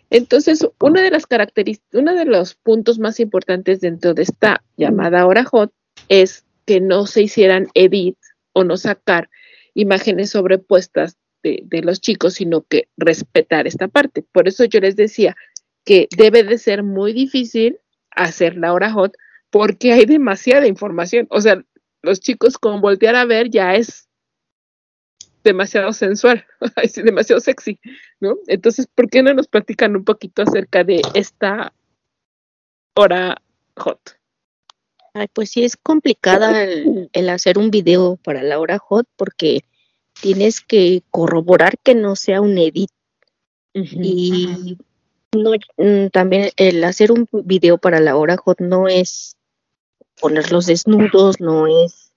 [0.09, 5.27] Entonces, una de las características, uno de los puntos más importantes dentro de esta llamada
[5.27, 5.75] hora hot
[6.09, 8.17] es que no se hicieran edit
[8.55, 9.29] o no sacar
[9.75, 14.25] imágenes sobrepuestas de, de los chicos, sino que respetar esta parte.
[14.33, 15.37] Por eso yo les decía
[15.85, 17.77] que debe de ser muy difícil
[18.11, 19.13] hacer la hora hot
[19.51, 21.27] porque hay demasiada información.
[21.29, 21.63] O sea,
[22.07, 24.09] los chicos con voltear a ver ya es
[25.45, 26.45] demasiado sensual,
[26.83, 27.79] es demasiado sexy,
[28.21, 28.37] ¿no?
[28.47, 31.73] Entonces, ¿por qué no nos platican un poquito acerca de esta
[32.95, 33.37] hora
[33.77, 34.19] hot?
[35.15, 39.65] Ay, pues sí es complicada el, el hacer un video para la hora hot porque
[40.21, 42.91] tienes que corroborar que no sea un edit.
[43.73, 44.79] Y
[45.33, 49.36] no, mm, también el hacer un video para la hora hot no es
[50.21, 52.13] ponerlos desnudos, no es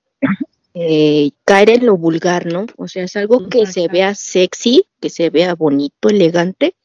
[0.73, 2.65] eh, caer en lo vulgar, ¿no?
[2.77, 6.75] O sea, es algo que se vea sexy, que se vea bonito, elegante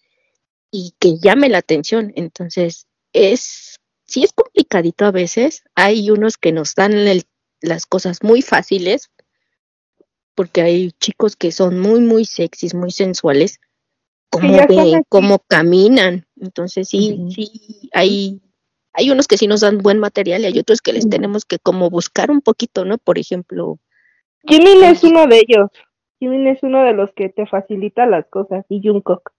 [0.71, 2.13] y que llame la atención.
[2.17, 5.63] Entonces, es, sí es complicadito a veces.
[5.75, 7.25] Hay unos que nos dan el-
[7.61, 9.11] las cosas muy fáciles,
[10.35, 13.61] porque hay chicos que son muy, muy sexys, muy sensuales,
[14.31, 16.27] como ya están ven, cómo caminan.
[16.41, 18.41] Entonces, sí, sí, hay,
[18.95, 21.59] hay unos que sí nos dan buen material y hay otros que les tenemos que
[21.59, 22.97] como buscar un poquito, ¿no?
[22.99, 23.79] Por ejemplo,
[24.47, 25.71] Jimin es uno de ellos.
[26.21, 29.33] Jimin es uno de los que te facilita las cosas y Jungkook.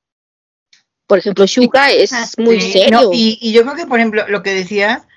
[1.07, 3.01] por ejemplo, Suga es muy Sí, serio.
[3.03, 5.07] no, y, y yo creo que, por ejemplo, lo que decías,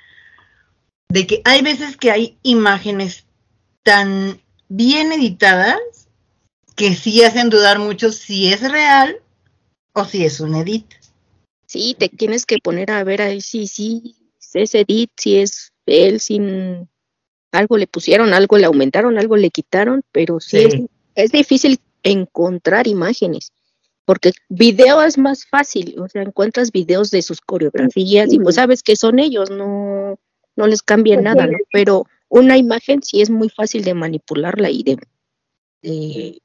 [1.09, 3.27] de que hay veces que hay imágenes
[3.83, 5.79] tan bien editadas
[6.77, 9.17] que sí hacen dudar mucho si es real
[9.95, 10.87] o si es un edit.
[11.67, 14.15] Sí, te tienes que poner a ver ahí si sí,
[14.49, 16.89] si es Edith, si es él, sin
[17.53, 20.89] algo le pusieron, algo le aumentaron, algo le quitaron, pero sí, Sí.
[21.15, 23.53] Es, es difícil encontrar imágenes,
[24.05, 28.83] porque video es más fácil, o sea, encuentras videos de sus coreografías y pues sabes
[28.83, 30.19] que son ellos, no,
[30.57, 31.53] no les cambia Pues nada, sí.
[31.53, 31.59] ¿no?
[31.71, 34.99] Pero una imagen sí es muy fácil de manipularla y de,
[35.83, 36.43] de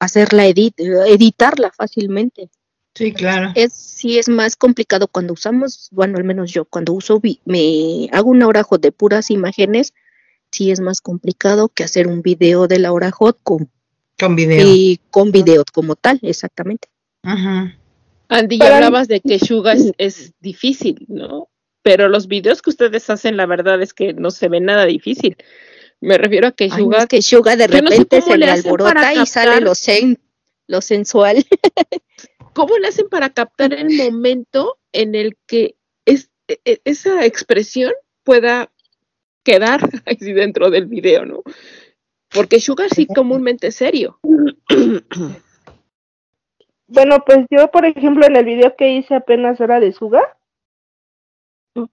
[0.00, 2.50] hacerla edit, editarla fácilmente.
[2.98, 3.52] Sí, claro.
[3.54, 8.08] Es sí es más complicado cuando usamos, bueno, al menos yo cuando uso vi- me
[8.12, 9.94] hago una hora hot de puras imágenes,
[10.50, 13.70] sí es más complicado que hacer un video de la hora hot con
[14.18, 14.66] Con video.
[14.66, 16.88] y con video como tal, exactamente.
[17.22, 17.78] Ajá.
[18.28, 21.48] Andy, ya Para- hablabas de que Suga es, es difícil, ¿no?
[21.82, 25.36] Pero los videos que ustedes hacen, la verdad es que no se ve nada difícil.
[26.00, 26.98] Me refiero a que Ay, no, Suga...
[26.98, 30.18] es que Suga de Yo no sé repente se le alborota y sale lo, sen-
[30.66, 31.46] lo sensual.
[32.58, 37.92] ¿Cómo le hacen para captar el momento en el que es, e- e- esa expresión
[38.24, 38.72] pueda
[39.44, 41.44] quedar así dentro del video, ¿no?
[42.34, 44.18] Porque Sugar sí comúnmente es serio.
[46.90, 50.38] Bueno, pues yo, por ejemplo, en el video que hice apenas hora de Suga,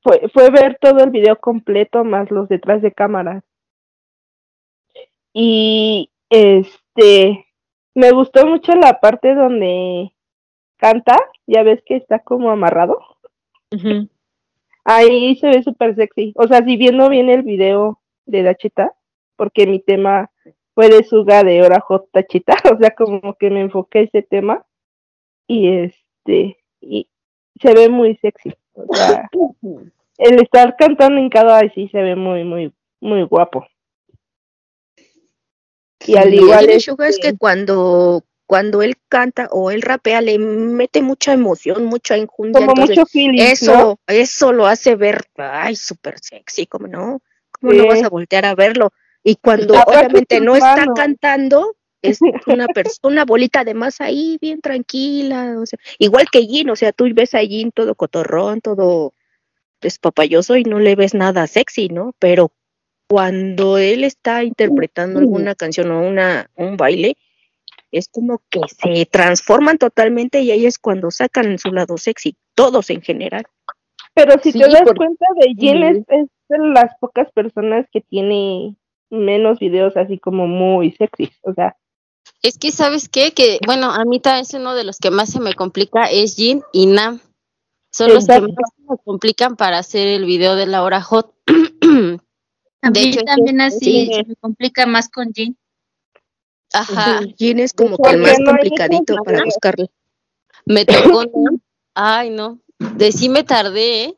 [0.01, 3.43] fue, fue ver todo el video completo más los detrás de cámaras.
[5.33, 7.45] Y este,
[7.93, 10.14] me gustó mucho la parte donde
[10.77, 11.17] canta,
[11.47, 12.99] ya ves que está como amarrado.
[14.83, 16.33] Ahí se ve súper sexy.
[16.35, 18.93] O sea, si viendo bien el video de Dachita,
[19.35, 20.31] porque mi tema
[20.73, 24.65] fue de Suga de Hora Hot Tachita, o sea, como que me enfoqué ese tema
[25.47, 27.07] y este y
[27.61, 29.29] se ve muy sexy o sea
[30.17, 33.65] el estar cantando en cada ay sí se ve muy muy muy guapo
[36.07, 41.01] y al igual Suga es que cuando cuando él canta o él rapea le mete
[41.01, 43.99] mucha emoción, mucha enjundia, Como entonces mucho feeling, eso ¿no?
[44.07, 47.21] eso lo hace ver ay súper sexy, como no,
[47.51, 48.91] cómo no vas a voltear a verlo
[49.23, 54.37] y cuando Aparte obviamente no está cantando es una persona, una bolita de más ahí,
[54.39, 58.61] bien tranquila, o sea, igual que Jin, o sea, tú ves a Jin todo cotorrón,
[58.61, 59.13] todo
[59.81, 62.13] despapayoso y no le ves nada sexy, ¿no?
[62.19, 62.51] Pero
[63.07, 67.17] cuando él está interpretando alguna canción o una, un baile,
[67.97, 72.89] es como que se transforman totalmente y ahí es cuando sacan su lado sexy, todos
[72.89, 73.43] en general.
[74.13, 76.05] pero si Sí, te das por- cuenta de Jin Ujú.
[76.09, 78.75] es, es de las pocas personas que tiene
[79.09, 81.75] menos videos así como muy sexy o sea
[82.41, 83.31] Es que, ¿sabes qué?
[83.33, 86.35] Que, bueno, a mí también es uno de los que más se me complica, es
[86.35, 87.19] Jin y Nam.
[87.91, 91.33] Son los que más se me complican para hacer el video de la hora hot.
[92.81, 94.11] A De hecho, también así sí.
[94.13, 95.57] se me complica más con Jin.
[96.75, 97.21] Ajá.
[97.37, 99.87] Jin es como que el más complicadito para buscarlo.
[100.65, 101.59] Me tocó, ¿no?
[101.93, 102.59] Ay, no.
[102.79, 104.15] De sí me tardé ¿eh?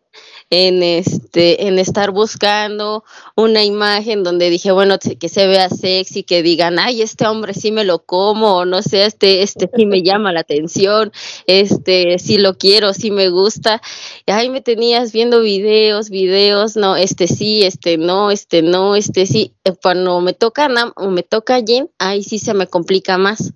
[0.49, 3.03] En este, en estar buscando
[3.35, 7.71] una imagen donde dije, bueno, que se vea sexy, que digan, ay, este hombre sí
[7.71, 11.11] me lo como, o no sé, este, este sí me llama la atención,
[11.47, 13.81] este, sí lo quiero, sí me gusta.
[14.25, 19.25] Y ahí me tenías viendo videos, videos, no, este sí, este no, este no, este
[19.25, 19.53] sí.
[19.65, 23.53] Eh, Cuando me toca Nam o me toca Jin, ahí sí se me complica más.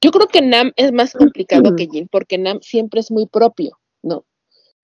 [0.00, 3.77] Yo creo que Nam es más complicado que Jin, porque Nam siempre es muy propio.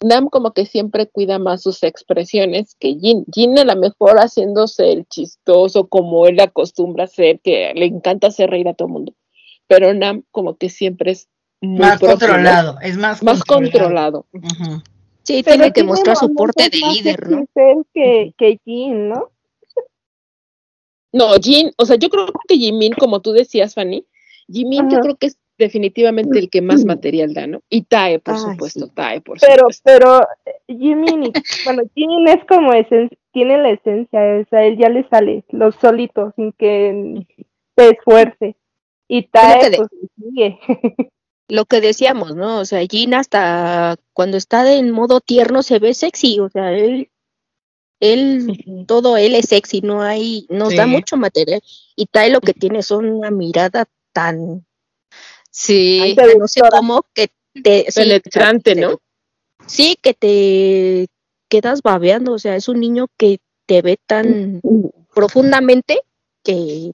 [0.04, 3.24] Nam como que siempre cuida más sus expresiones que Jin.
[3.32, 8.26] Jin a lo mejor haciéndose el chistoso como él acostumbra a hacer, que le encanta
[8.26, 9.14] hacer reír a todo el mundo.
[9.66, 11.28] Pero Nam como que siempre es
[11.62, 14.26] muy Más controlado, es más Más controlado.
[15.22, 17.46] Sí, Pero tiene que mostrar su porte de más líder, ¿no?
[17.94, 19.30] que Jin, ¿no?
[21.12, 24.04] No, Jin, o sea, yo creo que Jimin, como tú decías, Fanny,
[24.48, 27.60] Jimin yo creo que es definitivamente el que más material da, ¿no?
[27.70, 29.82] Y Tae, por supuesto, Tae, por Pero, supuesto.
[29.84, 30.20] pero
[30.68, 31.32] Jimin, y-
[31.64, 35.72] bueno, Jimin es como esen- tiene la esencia, o sea, él ya le sale, lo
[35.72, 37.26] solito, sin que
[37.76, 38.56] se esfuerce.
[39.08, 40.58] Y Tae, pues, sigue.
[41.48, 42.58] Lo que decíamos, ¿no?
[42.60, 47.10] O sea, Jin hasta cuando está en modo tierno se ve sexy, o sea, él,
[48.00, 50.90] él, todo él es sexy, no hay, nos da Sí.
[50.90, 51.60] mucho material.
[51.96, 54.64] Y Tae lo que tiene son una mirada tan,
[55.54, 56.00] Sí.
[56.02, 57.28] ay, no sé cómo, que
[57.62, 57.86] te...
[57.88, 58.98] sí, Penetrante, te- ¿no?
[59.66, 61.06] Sí, que te
[61.48, 64.60] quedas babeando, o sea, es un niño que te ve tan
[65.14, 66.00] profundamente
[66.42, 66.92] que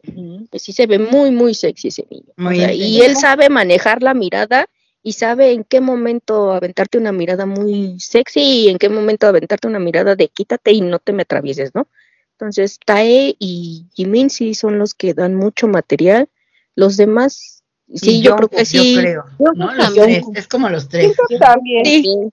[0.50, 2.32] pues, sí se ve muy, muy sexy ese niño.
[2.36, 4.68] O Muy sea, y él sabe manejar la mirada
[5.02, 9.66] y sabe en qué momento aventarte una mirada muy sexy y en qué momento aventarte
[9.68, 11.88] una mirada de quítate y no te me atravieses, ¿no?
[12.32, 16.28] Entonces, Tae y Jimin sí son los que dan mucho material.
[16.76, 17.59] Los demás,
[17.94, 18.94] sí, yo creo que sí.
[18.94, 19.74] Yo creo, ¿no?
[19.74, 20.06] Los también.
[20.06, 21.14] tres, es como los tres.
[21.38, 21.84] también.
[21.84, 22.30] Sí.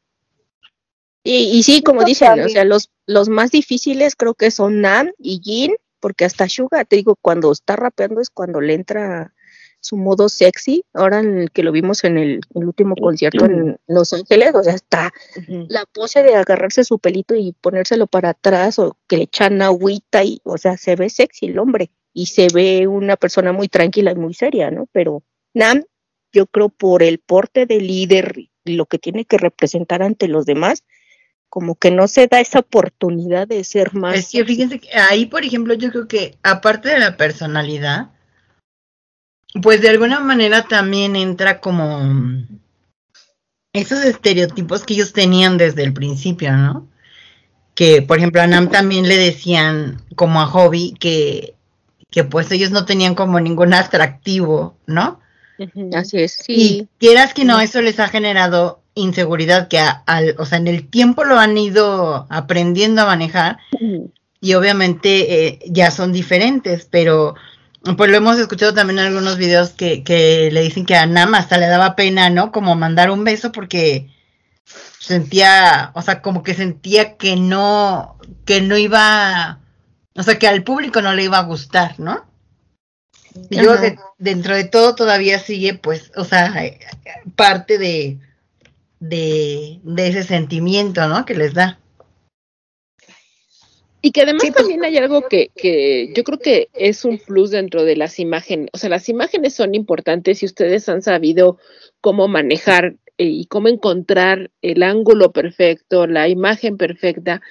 [1.24, 2.50] Y, y sí, como dicen, o también.
[2.50, 6.96] sea, los, los más difíciles creo que son Nam y Jin, porque hasta Suga, te
[6.96, 9.34] digo, cuando está rapeando es cuando le entra
[9.80, 10.84] su modo sexy.
[10.94, 14.64] Ahora en el que lo vimos en el, el último concierto en Los Ángeles, o
[14.64, 15.12] sea, está
[15.48, 20.24] la pose de agarrarse su pelito y ponérselo para atrás o que le echan agüita
[20.24, 24.12] y, o sea, se ve sexy el hombre y se ve una persona muy tranquila
[24.12, 24.88] y muy seria, ¿no?
[24.92, 25.24] Pero
[25.58, 25.84] Nam,
[26.32, 30.84] yo creo por el porte de líder lo que tiene que representar ante los demás,
[31.50, 34.16] como que no se da esa oportunidad de ser más.
[34.16, 38.12] Es que fíjense que ahí, por ejemplo, yo creo que aparte de la personalidad,
[39.62, 42.02] pues de alguna manera también entra como
[43.74, 46.88] esos estereotipos que ellos tenían desde el principio, ¿no?
[47.74, 51.56] Que, por ejemplo, a Nam también le decían, como a Hobby, que,
[52.12, 55.20] que pues ellos no tenían como ningún atractivo, ¿no?
[55.94, 56.54] Así es, sí.
[56.54, 60.88] Y quieras que no, eso les ha generado inseguridad que al, o sea, en el
[60.90, 63.58] tiempo lo han ido aprendiendo a manejar
[64.42, 67.36] y obviamente eh, ya son diferentes, pero
[67.96, 71.36] pues lo hemos escuchado también en algunos videos que, que le dicen que a Nam
[71.36, 72.52] hasta le daba pena, ¿no?
[72.52, 74.10] Como mandar un beso porque
[75.00, 79.60] sentía, o sea, como que sentía que no, que no iba,
[80.16, 82.26] o sea, que al público no le iba a gustar, ¿no?
[83.50, 83.76] Yo
[84.18, 86.54] dentro de todo todavía sigue, pues, o sea,
[87.36, 88.20] parte de,
[89.00, 91.26] de, de ese sentimiento, ¿no?
[91.26, 91.80] Que les da.
[94.02, 97.52] Y que además pues, también hay algo que, que yo creo que es un plus
[97.52, 98.70] dentro de las imágenes.
[98.74, 101.58] O sea, las imágenes son importantes y ustedes han sabido
[102.00, 107.42] cómo manejar eh, y cómo encontrar el ángulo perfecto, la imagen perfecta.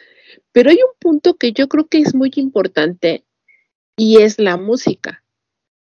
[0.53, 3.25] Pero hay un punto que yo creo que es muy importante
[3.97, 5.25] y es la música.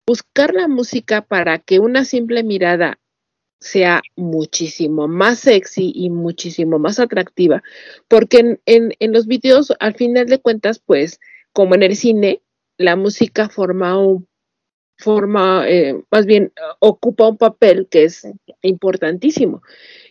[0.07, 2.99] Buscar la música para que una simple mirada
[3.61, 7.63] sea muchísimo más sexy y muchísimo más atractiva,
[8.09, 11.19] porque en, en, los videos, al final de cuentas, pues,
[11.53, 12.43] como en el cine,
[12.77, 14.27] la música forma un
[14.97, 18.27] forma, eh, más bien, ocupa un papel que es
[18.63, 19.63] importantísimo.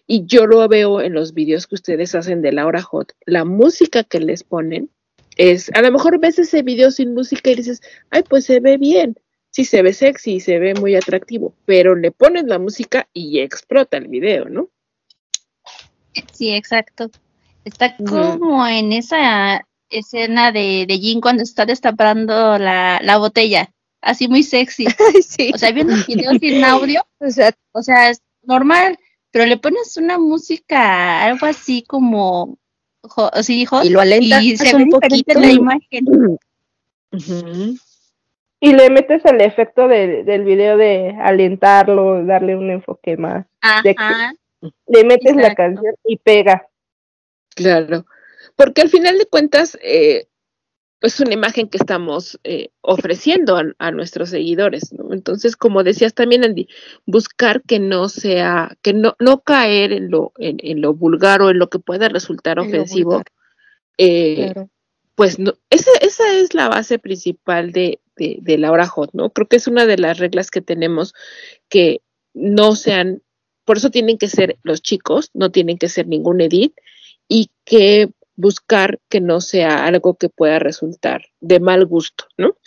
[0.08, 4.04] Y yo lo veo en los videos que ustedes hacen de Laura Hot, la música
[4.04, 4.90] que les ponen
[5.38, 8.78] es, a lo mejor ves ese video sin música y dices, ay, pues se ve
[8.78, 9.16] bien,
[9.54, 13.98] sí se ve sexy, se ve muy atractivo, pero le pones la música y explota
[13.98, 14.70] el video, ¿no?
[16.34, 17.10] Sí, exacto.
[17.64, 23.72] Está como en esa escena de, de Jin cuando está destapando la, la botella,
[24.02, 24.88] así muy sexy.
[25.54, 28.98] O sea, viendo el video sin audio, o sea, o sea, es normal,
[29.30, 32.58] pero le pones una música, algo así como,
[33.32, 36.40] así dijo, y lo alenta y se ve un poquito la imagen.
[38.64, 43.46] Y le metes el efecto del video de alentarlo, darle un enfoque más.
[44.88, 46.66] le metes la canción y pega.
[47.58, 48.06] Claro,
[48.56, 50.28] porque al final de cuentas eh,
[51.02, 55.12] es una imagen que estamos eh, ofreciendo a, nuestros seguidores, ¿no?
[55.12, 56.70] Entonces, como decías también, Andy,
[57.06, 61.60] buscar que no sea, que no, no caer en lo, en, lo vulgar o en
[61.60, 63.24] lo que pueda resultar ofensivo.
[63.98, 64.54] Eh,
[65.16, 69.32] pues no, esa, esa es la base principal de, de, la hora hot, ¿no?
[69.32, 71.14] Creo que es una de las reglas que tenemos
[71.70, 72.02] que
[72.34, 73.22] no sean,
[73.66, 76.74] por eso tienen que ser los chicos, no tienen que ser ningún edit
[77.28, 82.58] y que buscar que no sea algo que pueda resultar de mal gusto, ¿no?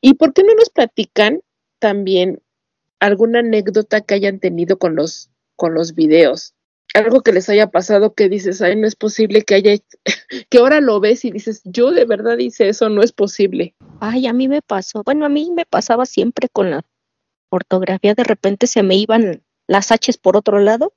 [0.00, 1.40] ¿Y por qué no nos platican
[1.78, 2.40] también
[3.00, 6.55] alguna anécdota que hayan tenido con los, con los videos?
[6.96, 9.76] Algo que les haya pasado que dices, ay, no es posible que haya,
[10.50, 13.74] que ahora lo ves y dices, yo de verdad hice eso, no es posible.
[14.00, 16.84] Ay, a mí me pasó, bueno, a mí me pasaba siempre con la
[17.50, 20.94] ortografía, de repente se me iban las H's por otro lado,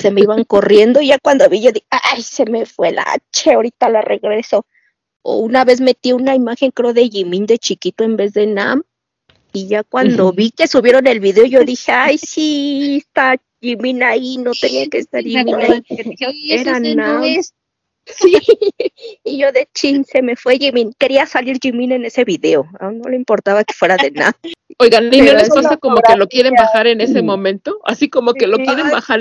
[0.00, 3.02] se me iban corriendo y ya cuando vi yo dije, ay, se me fue la
[3.02, 4.66] H, ahorita la regreso.
[5.22, 8.84] O una vez metí una imagen, creo, de Jimin de chiquito en vez de Nam,
[9.52, 14.38] y ya cuando vi que subieron el video, yo dije, ay, sí, está Jimin ahí,
[14.38, 15.82] no tenía que estar Jimin ahí.
[16.50, 17.22] Era nada.
[18.06, 18.36] Sí,
[19.24, 20.92] y yo de chin, se me fue Jimin.
[20.98, 24.36] Quería salir Jimin en ese video, no le importaba que fuera de nada.
[24.78, 27.78] Oigan, ¿y no les pasa como que lo quieren bajar en ese momento?
[27.84, 29.20] Así como que lo quieren bajar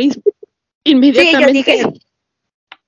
[0.85, 1.63] inmediatamente.
[1.63, 1.99] Sí, yo dije,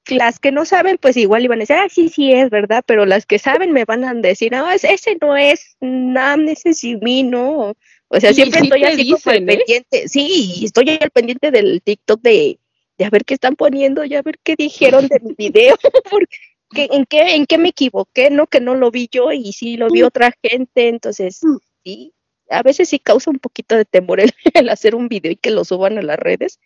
[0.07, 2.83] las que no saben, pues igual iban a decir, ah, sí, sí es, ¿verdad?
[2.85, 6.79] Pero las que saben me van a decir, no, ese no es Nam, ese es
[6.79, 7.75] Jimin, ¿no?
[8.13, 9.45] O sea, siempre estoy así como al ¿eh?
[9.45, 10.07] pendiente.
[10.09, 12.59] Sí, estoy al pendiente del TikTok de,
[12.97, 15.75] de a ver qué están poniendo y a ver qué dijeron de mi video.
[16.11, 18.29] porque, ¿en, qué, ¿En qué me equivoqué?
[18.29, 20.05] No, que no lo vi yo y sí lo vi mm.
[20.05, 20.89] otra gente.
[20.89, 21.57] Entonces, mm.
[21.85, 22.13] sí,
[22.49, 25.51] a veces sí causa un poquito de temor el, el hacer un video y que
[25.51, 26.59] lo suban a las redes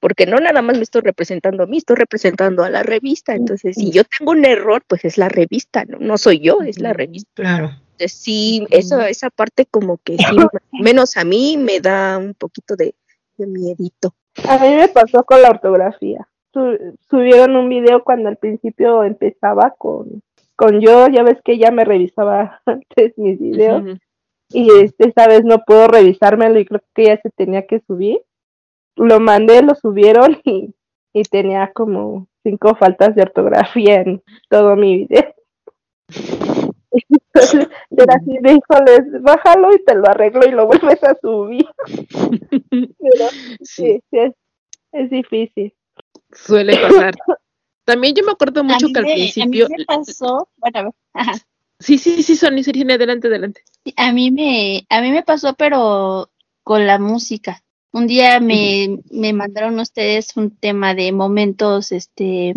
[0.00, 3.34] porque no nada más me estoy representando a mí, estoy representando a la revista.
[3.34, 6.78] Entonces, si yo tengo un error, pues es la revista, no, no soy yo, es
[6.78, 7.42] la revista.
[7.42, 10.24] Claro sí, eso, esa parte como que sí,
[10.72, 12.94] menos a mí me da un poquito de,
[13.38, 14.14] miedito.
[14.48, 16.28] A mí me pasó con la ortografía.
[17.08, 20.22] subieron un video cuando al principio empezaba con,
[20.56, 23.98] con yo, ya ves que ella me revisaba antes mis videos.
[24.50, 28.20] Y este, esta vez no puedo revisármelo y creo que ya se tenía que subir.
[28.96, 30.74] lo mandé, lo subieron y,
[31.12, 35.34] y tenía como cinco faltas de ortografía en todo mi video.
[36.90, 37.67] Entonces,
[38.02, 41.66] era así de híjoles, bájalo y te lo arreglo y lo vuelves a subir.
[42.70, 43.28] Pero
[43.62, 44.32] sí, sí, es,
[44.92, 45.72] es difícil.
[46.32, 47.14] Suele pasar.
[47.84, 49.66] También yo me acuerdo mucho A mí que al me- principio.
[49.66, 51.32] A mí me pasó, bueno, a ver, ajá.
[51.80, 53.62] Sí, sí, sí, Sony, Sergio, adelante, adelante.
[53.96, 56.28] A mí me, a mí me pasó, pero
[56.64, 57.62] con la música.
[57.92, 62.54] Un día me, me mandaron ustedes un tema de momentos, este,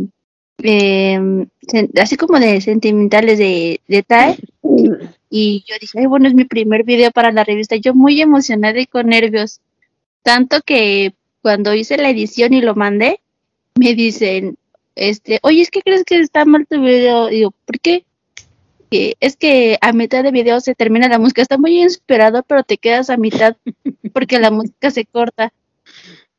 [0.57, 4.37] em, sen- así como de sentimentales de, de TAE.
[5.33, 7.77] Y yo dije, ay, bueno, es mi primer video para la revista.
[7.77, 9.61] Yo muy emocionada y con nervios.
[10.23, 13.21] Tanto que cuando hice la edición y lo mandé,
[13.79, 14.57] me dicen,
[14.95, 17.29] este, oye, es que crees que está mal tu video.
[17.29, 18.05] Y digo, ¿por qué?
[18.91, 22.63] que es que a mitad de video se termina la música, está muy inspirado, pero
[22.63, 23.55] te quedas a mitad
[24.13, 25.53] porque la música se corta.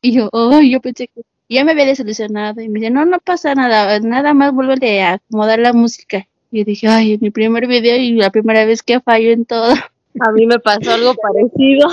[0.01, 2.61] Y yo, ay, yo pensé que ya me había desilusionado.
[2.61, 6.27] Y me dice, no, no pasa nada, nada más vuelve a acomodar la música.
[6.53, 9.73] Y yo dije, ay, mi primer video y la primera vez que fallo en todo.
[9.73, 11.89] A mí me pasó algo parecido.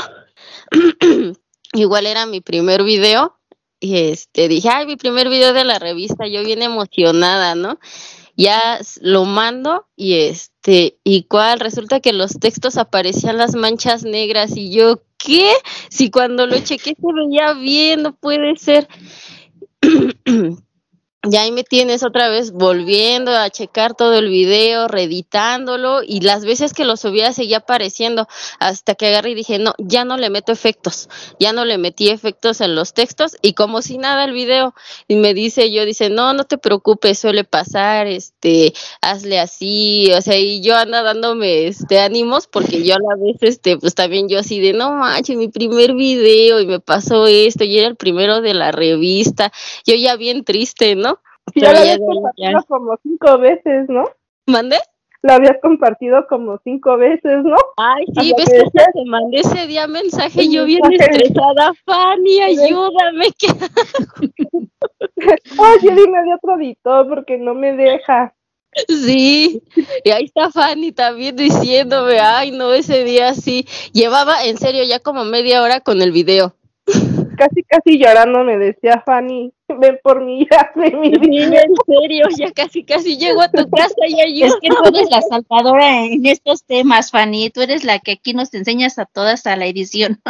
[1.72, 3.38] Igual era mi primer video
[3.80, 7.78] y este dije, ay, mi primer video de la revista, yo bien emocionada, ¿no?
[8.36, 14.58] Ya lo mando y este, y cuál, resulta que los textos aparecían las manchas negras
[14.58, 15.52] y yo, ¿qué?
[15.88, 18.88] Si cuando lo chequé se veía bien, no puede ser.
[21.22, 26.46] Y ahí me tienes otra vez volviendo a checar todo el video, reeditándolo y las
[26.46, 28.26] veces que lo subía seguía apareciendo
[28.58, 32.08] hasta que agarré y dije, no, ya no le meto efectos, ya no le metí
[32.08, 34.74] efectos en los textos y como si nada el video
[35.08, 38.72] y me dice yo, dice, no, no te preocupes, suele pasar, este,
[39.02, 43.36] hazle así, o sea, y yo ando dándome este ánimos porque yo a la vez,
[43.42, 47.64] este, pues también yo así de, no manches, mi primer video y me pasó esto
[47.64, 49.52] y era el primero de la revista,
[49.86, 51.09] yo ya bien triste, ¿no?
[51.54, 54.04] Ya lo habías compartido como cinco veces, ¿no?
[54.46, 54.76] ¿Mandé?
[55.22, 57.56] Lo habías compartido como cinco veces, ¿no?
[57.76, 63.48] Ay, sí, ves que te mandé ese día mensaje, yo bien estresada, Fanny, ayúdame, que
[65.58, 68.34] Oye, dime de otro editor porque no me deja.
[68.88, 69.62] Sí,
[70.04, 73.66] y ahí está Fanny también diciéndome, ay, no, ese día sí.
[73.92, 76.54] Llevaba en serio ya como media hora con el video.
[77.40, 81.62] Casi, casi llorando me decía Fanny, ven por mí, hazme mi Sí, video.
[81.62, 84.48] en serio, ya casi, casi llego a tu casa y ayuda.
[84.48, 87.48] Es que tú eres la salvadora en estos temas, Fanny.
[87.48, 90.20] Tú eres la que aquí nos enseñas a todas a la edición.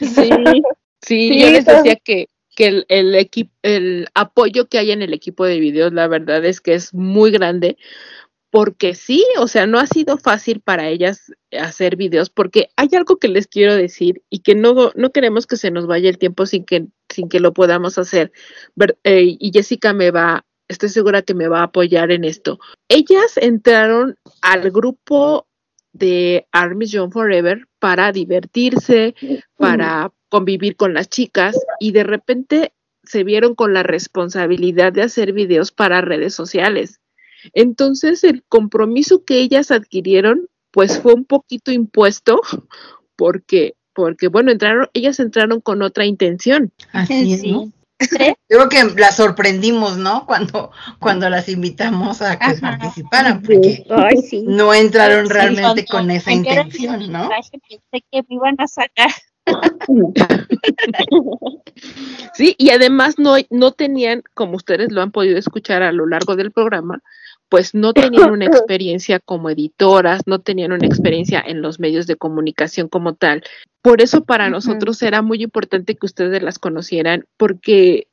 [0.00, 0.62] Sí, sí,
[1.02, 5.12] Sí, yo les decía que, que el, el, equi- el apoyo que hay en el
[5.12, 7.76] equipo de videos, la verdad es que es muy grande,
[8.54, 13.16] porque sí, o sea, no ha sido fácil para ellas hacer videos, porque hay algo
[13.16, 16.46] que les quiero decir y que no, no queremos que se nos vaya el tiempo
[16.46, 18.30] sin que, sin que lo podamos hacer.
[19.02, 22.60] Eh, y Jessica me va, estoy segura que me va a apoyar en esto.
[22.88, 25.48] Ellas entraron al grupo
[25.92, 29.16] de Army John Forever para divertirse,
[29.56, 32.72] para convivir con las chicas y de repente
[33.02, 37.00] se vieron con la responsabilidad de hacer videos para redes sociales.
[37.52, 42.40] Entonces el compromiso que ellas adquirieron pues fue un poquito impuesto
[43.16, 46.72] porque porque bueno, entraron ellas entraron con otra intención.
[46.92, 47.52] Así es, Sí.
[47.52, 47.70] ¿no?
[48.00, 50.26] Yo creo que las sorprendimos, ¿no?
[50.26, 52.60] Cuando, cuando las invitamos a que Ajá.
[52.60, 54.42] participaran, porque Ay, sí.
[54.46, 57.28] no entraron realmente con esa intención, ¿no?
[57.28, 59.10] mensaje, Pensé que me iban a sacar.
[62.34, 66.36] Sí, y además no, no tenían, como ustedes lo han podido escuchar a lo largo
[66.36, 67.00] del programa,
[67.54, 72.16] pues no tenían una experiencia como editoras, no tenían una experiencia en los medios de
[72.16, 73.44] comunicación como tal.
[73.80, 78.08] Por eso para nosotros era muy importante que ustedes las conocieran, porque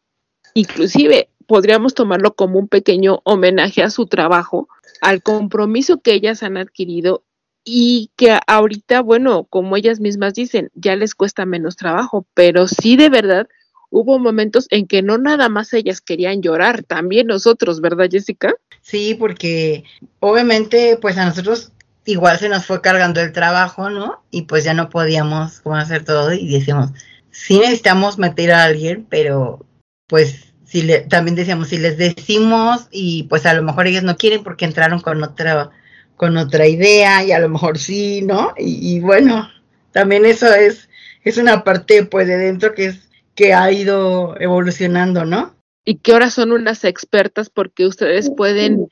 [0.54, 4.70] inclusive podríamos tomarlo como un pequeño homenaje a su trabajo,
[5.02, 7.24] al compromiso que ellas han adquirido
[7.66, 12.96] y que ahorita, bueno, como ellas mismas dicen, ya les cuesta menos trabajo, pero sí
[12.96, 13.48] de verdad
[13.90, 18.54] hubo momentos en que no nada más ellas querían llorar, también nosotros, ¿verdad, Jessica?
[18.82, 19.84] Sí, porque
[20.20, 21.72] obviamente, pues a nosotros
[22.06, 24.24] igual se nos fue cargando el trabajo, ¿no?
[24.32, 26.92] Y pues ya no podíamos hacer todo y decíamos,
[27.30, 29.66] sí necesitamos meter a alguien, pero
[30.08, 34.18] pues si le, también decíamos, si les decimos y pues a lo mejor ellos no
[34.18, 35.70] quieren porque entraron con otra,
[36.16, 38.54] con otra idea y a lo mejor sí, ¿no?
[38.58, 39.50] Y, y bueno,
[39.92, 40.90] también eso es,
[41.24, 45.56] es una parte pues de dentro que es, que ha ido evolucionando, ¿no?
[45.84, 48.88] Y que ahora son unas expertas porque ustedes pueden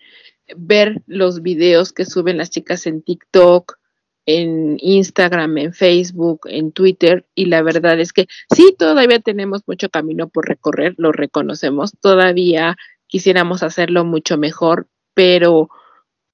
[0.57, 3.77] ver los videos que suben las chicas en TikTok,
[4.25, 9.89] en Instagram, en Facebook, en Twitter, y la verdad es que sí, todavía tenemos mucho
[9.89, 15.69] camino por recorrer, lo reconocemos, todavía quisiéramos hacerlo mucho mejor, pero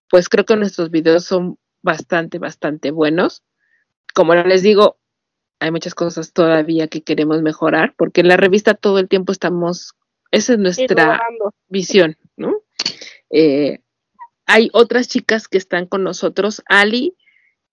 [0.09, 3.43] pues creo que nuestros videos son bastante, bastante buenos.
[4.13, 4.97] Como les digo,
[5.59, 9.93] hay muchas cosas todavía que queremos mejorar, porque en la revista todo el tiempo estamos,
[10.35, 11.21] esa es nuestra
[11.67, 12.61] visión, ¿no?
[13.29, 13.79] Eh,
[14.45, 17.15] hay otras chicas que están con nosotros, Ali,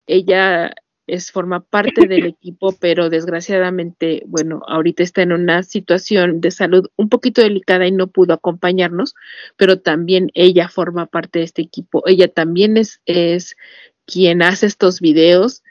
[0.06, 0.72] ella
[1.06, 6.88] es, forma parte del equipo, pero desgraciadamente, bueno, ahorita está en una situación de salud
[6.96, 9.14] un poquito delicada y no pudo acompañarnos,
[9.56, 12.02] pero también ella forma parte de este equipo.
[12.06, 13.56] Ella también es, es
[14.06, 15.62] quien hace estos videos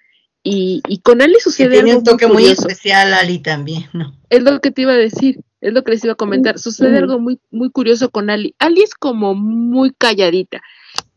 [0.44, 4.16] y, y con Ali sucede tiene un toque muy, especial, Ali también, ¿no?
[4.30, 6.60] Es lo que te iba a decir, es lo que les iba a comentar.
[6.60, 8.56] Sucede algo muy, muy curioso con Ali.
[8.60, 10.62] Ali es como muy calladita.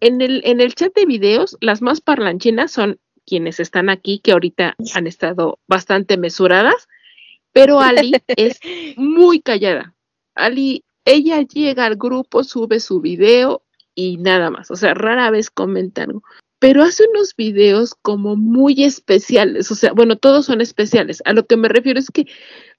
[0.01, 4.33] En el, en el chat de videos, las más parlanchinas son quienes están aquí, que
[4.33, 6.89] ahorita han estado bastante mesuradas,
[7.53, 8.61] pero Ali es
[8.97, 9.95] muy callada.
[10.35, 13.63] Ali, ella llega al grupo, sube su video
[13.95, 16.23] y nada más, o sea, rara vez comenta algo.
[16.59, 21.23] Pero hace unos videos como muy especiales, o sea, bueno, todos son especiales.
[21.25, 22.27] A lo que me refiero es que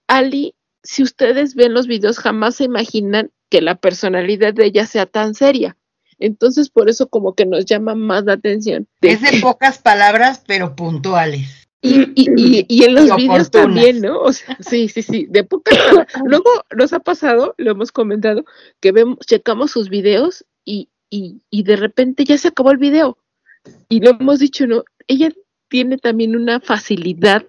[0.08, 0.56] Ali,
[0.86, 5.36] si ustedes ven los videos, jamás se imaginan que la personalidad de ella sea tan
[5.36, 5.76] seria.
[6.18, 8.88] Entonces, por eso como que nos llama más la atención.
[9.02, 11.68] Es de pocas palabras, pero puntuales.
[11.82, 14.20] Y, y, y, en los videos también, ¿no?
[14.20, 16.14] O sea, sí, sí, sí, de pocas palabras.
[16.26, 18.44] Luego nos ha pasado, lo hemos comentado,
[18.80, 23.20] que vemos, checamos sus videos y, y, y de repente ya se acabó el video.
[23.90, 24.84] Y lo hemos dicho, ¿no?
[25.07, 25.30] Ella
[25.68, 27.45] tiene también una facilidad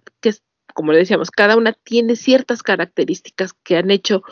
[0.76, 4.22] como le decíamos, cada una tiene ciertas características que han hecho,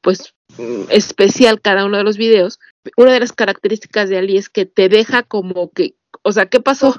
[0.00, 2.58] pues, mm, especial cada uno de los videos
[2.96, 6.60] una de las características de Ali es que te deja como que, o sea, ¿qué
[6.60, 6.94] pasó?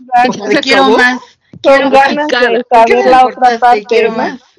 [0.49, 1.22] Te quiero más.
[1.61, 3.86] Quiero ganas de saber la otra parte.
[3.86, 4.41] Quiero más.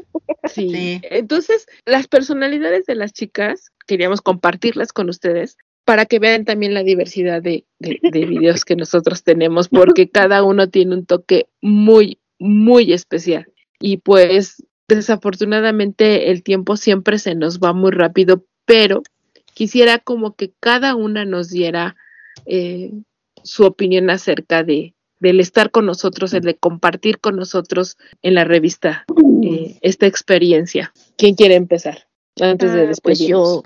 [0.45, 1.01] Sí.
[1.05, 5.57] Entonces, las personalidades de las chicas, queríamos compartirlas con ustedes
[5.87, 10.43] para que vean también la diversidad de, de, de videos que nosotros tenemos, porque cada
[10.43, 13.52] uno tiene un toque muy, muy especial.
[13.83, 19.03] Y pues, desafortunadamente, el tiempo siempre se nos va muy rápido, pero
[19.53, 21.97] quisiera como que cada una nos diera
[22.47, 22.93] eh,
[23.43, 28.43] su opinión acerca de del estar con nosotros, el de compartir con nosotros en la
[28.43, 29.05] revista
[29.45, 30.93] eh, esta experiencia.
[31.17, 32.09] ¿Quién quiere empezar?
[32.41, 33.63] Antes de después ah, pues yo,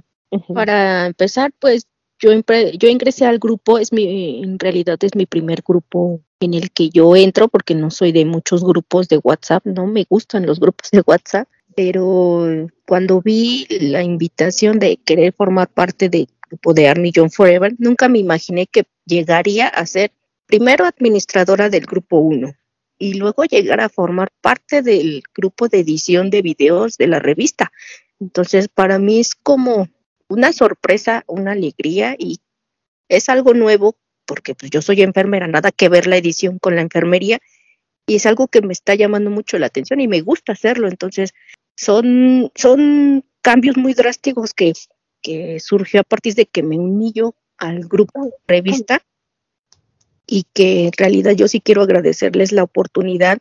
[0.53, 1.87] para empezar, pues
[2.19, 2.31] yo,
[2.79, 6.91] yo ingresé al grupo, es mi, en realidad es mi primer grupo en el que
[6.91, 10.91] yo entro, porque no soy de muchos grupos de WhatsApp, no me gustan los grupos
[10.91, 17.13] de WhatsApp, pero cuando vi la invitación de querer formar parte del grupo de Army
[17.15, 20.13] John Forever, nunca me imaginé que llegaría a ser
[20.47, 22.53] primero administradora del grupo 1
[22.99, 27.73] y luego llegar a formar parte del grupo de edición de videos de la revista.
[28.21, 29.89] Entonces, para mí es como
[30.29, 32.41] una sorpresa, una alegría y
[33.09, 33.97] es algo nuevo
[34.27, 37.41] porque pues, yo soy enfermera, nada que ver la edición con la enfermería
[38.07, 40.89] y es algo que me está llamando mucho la atención y me gusta hacerlo.
[40.89, 41.35] Entonces,
[41.77, 44.73] son, son cambios muy drásticos que,
[45.23, 49.03] que surgió a partir de que me uní yo al grupo revista
[50.27, 53.39] y que en realidad yo sí quiero agradecerles la oportunidad.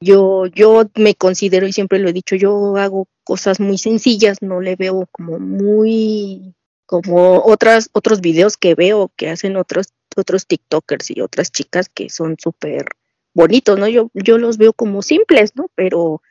[0.00, 4.60] Yo, yo me considero y siempre lo he dicho, yo hago cosas muy sencillas, no
[4.60, 6.54] le veo como muy
[6.86, 12.10] como otras otros videos que veo que hacen otros otros TikTokers y otras chicas que
[12.10, 12.86] son súper
[13.32, 13.88] bonitos, ¿no?
[13.88, 15.70] Yo yo los veo como simples, ¿no?
[15.74, 16.22] Pero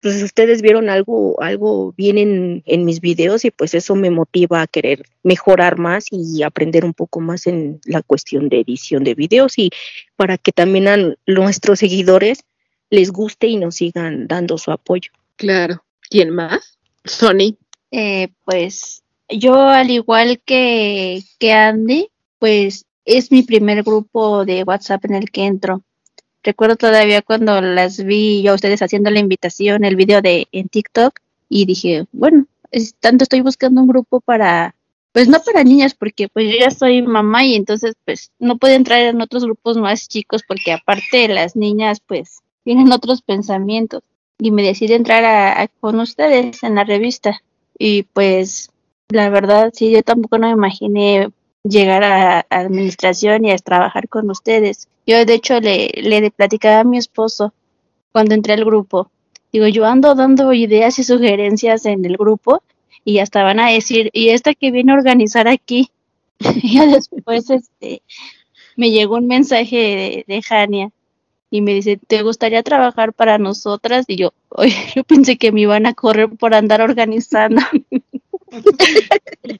[0.00, 4.62] pues ustedes vieron algo, algo bien en, en, mis videos y pues eso me motiva
[4.62, 9.14] a querer mejorar más y aprender un poco más en la cuestión de edición de
[9.14, 9.70] videos y
[10.14, 10.96] para que también a
[11.26, 12.44] nuestros seguidores
[12.90, 15.10] les guste y nos sigan dando su apoyo.
[15.36, 15.82] Claro.
[16.10, 16.78] ¿Quién más?
[17.04, 17.56] Sony.
[17.90, 22.08] Eh, pues yo al igual que, que Andy,
[22.38, 25.82] pues es mi primer grupo de WhatsApp en el que entro.
[26.42, 30.68] Recuerdo todavía cuando las vi yo a ustedes haciendo la invitación, el video de en
[30.68, 31.18] TikTok,
[31.48, 32.46] y dije, bueno,
[33.00, 34.74] tanto estoy buscando un grupo para,
[35.12, 38.74] pues no para niñas, porque pues yo ya soy mamá y entonces pues no puedo
[38.74, 44.02] entrar en otros grupos más chicos porque aparte las niñas pues tienen otros pensamientos
[44.38, 47.42] y me decidí entrar a, con ustedes en la revista
[47.78, 48.70] y pues
[49.08, 51.30] la verdad sí yo tampoco no me imaginé
[51.64, 54.88] llegar a, administración y a trabajar con ustedes.
[55.06, 57.52] Yo de hecho le, platicaba a mi esposo
[58.12, 59.10] cuando entré al grupo.
[59.52, 62.62] Digo, yo ando dando ideas y sugerencias en el grupo
[63.04, 65.90] y ya estaban a decir, y esta que viene a organizar aquí.
[66.62, 68.02] y después este,
[68.76, 70.92] me llegó un mensaje de, de Jania
[71.50, 74.04] y me dice, ¿te gustaría trabajar para nosotras?
[74.08, 77.62] Y yo, oye, yo pensé que me iban a correr por andar organizando.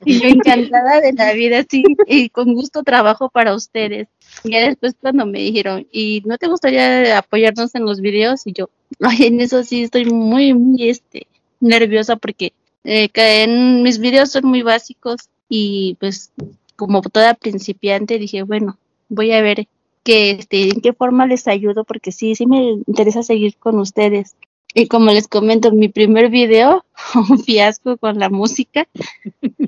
[0.04, 4.08] y yo encantada de la vida, sí, y con gusto trabajo para ustedes.
[4.44, 8.46] Y después cuando me dijeron, ¿y no te gustaría apoyarnos en los videos?
[8.46, 8.70] Y yo,
[9.00, 11.26] ay, en eso sí estoy muy, muy este,
[11.60, 12.52] nerviosa porque
[12.84, 13.46] eh,
[13.82, 16.30] mis videos son muy básicos y pues
[16.76, 18.78] como toda principiante dije, bueno,
[19.08, 19.66] voy a ver
[20.08, 24.36] que este, en qué forma les ayudo porque sí, sí me interesa seguir con ustedes.
[24.72, 26.82] Y como les comento, mi primer video,
[27.28, 28.88] un fiasco con la música,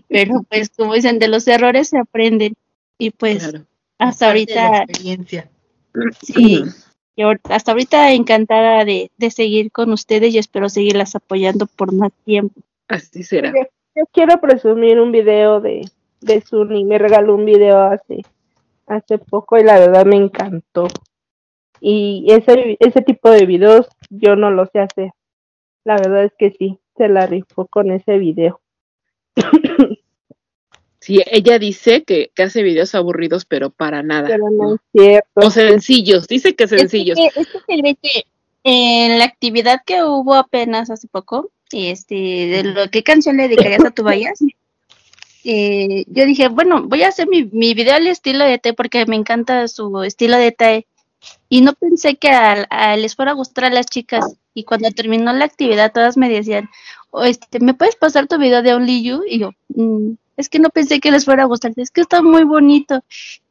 [0.09, 2.55] pero pues como dicen, de los errores se aprenden.
[2.97, 3.53] Y pues
[3.99, 4.85] hasta ahorita...
[4.85, 5.51] experiencia.
[6.23, 6.63] Sí,
[7.45, 12.63] hasta ahorita encantada de, de, seguir con ustedes y espero seguirlas apoyando por más tiempo.
[12.89, 13.53] Así será.
[13.95, 15.87] Yo, quiero presumir un video de,
[16.23, 18.23] de Sunny, me regaló un video hace,
[18.91, 20.89] hace poco y la verdad me encantó.
[21.81, 25.13] Y ese, ese tipo de videos yo no lo sé hacer.
[25.85, 28.61] La verdad es que sí, se la rifó con ese video.
[31.03, 34.29] Sí, ella dice que, hace videos aburridos, pero para nada.
[34.29, 35.31] Pero no es cierto.
[35.35, 37.19] O sencillos, dice que sencillos.
[37.19, 38.25] Es que, que
[38.65, 43.83] en la actividad que hubo apenas hace poco, este, de lo que canción le dedicarías
[43.83, 44.41] a tu vallas,
[45.45, 49.07] eh, yo dije, bueno, voy a hacer mi, mi video al estilo de T porque
[49.07, 50.87] me encanta su estilo de T
[51.49, 54.25] y no pensé que a, les fuera a gustar a las chicas.
[54.55, 56.69] Y cuando terminó la actividad, todas me decían,
[57.11, 59.23] oh, este, ¿me puedes pasar tu video de Only You?
[59.29, 62.23] Y yo, mm, es que no pensé que les fuera a gustar, es que está
[62.23, 63.03] muy bonito.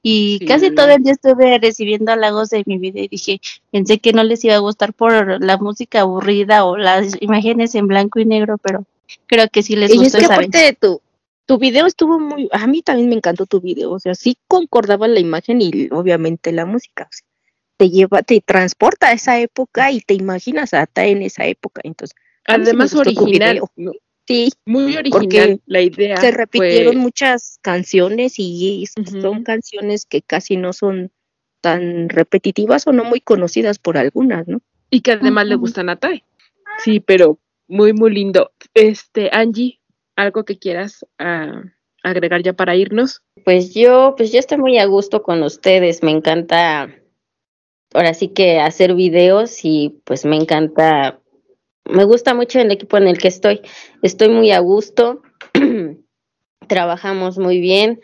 [0.01, 3.41] Y casi todo el día estuve recibiendo halagos de mi video y dije,
[3.71, 7.87] pensé que no les iba a gustar por la música aburrida o las imágenes en
[7.87, 8.85] blanco y negro, pero
[9.27, 10.03] creo que sí les gustó.
[10.03, 11.01] Y es que aparte de tu,
[11.49, 15.07] tu video estuvo muy, a mí también me encantó tu video, o sea, sí concordaba
[15.07, 17.09] la imagen y obviamente la música
[17.75, 21.81] te lleva, te transporta a esa época y te imaginas hasta en esa época.
[21.83, 22.15] Entonces,
[22.45, 23.61] además original.
[24.27, 26.17] Sí, muy original la idea.
[26.17, 31.11] Se repitieron muchas canciones y son canciones que casi no son
[31.61, 34.61] tan repetitivas o no muy conocidas por algunas, ¿no?
[34.91, 36.23] Y que además le gustan a Tai.
[36.77, 38.51] Sí, pero muy, muy lindo.
[38.75, 39.78] Este, Angie,
[40.19, 41.63] ¿algo que quieras ah,
[42.03, 43.23] agregar ya para irnos?
[43.45, 46.93] Pues yo, pues yo estoy muy a gusto con ustedes, me encanta
[47.93, 51.21] ahora sí que hacer videos y pues me encanta,
[51.85, 53.61] me gusta mucho el equipo en el que estoy.
[54.01, 55.21] Estoy muy a gusto,
[56.67, 58.01] trabajamos muy bien,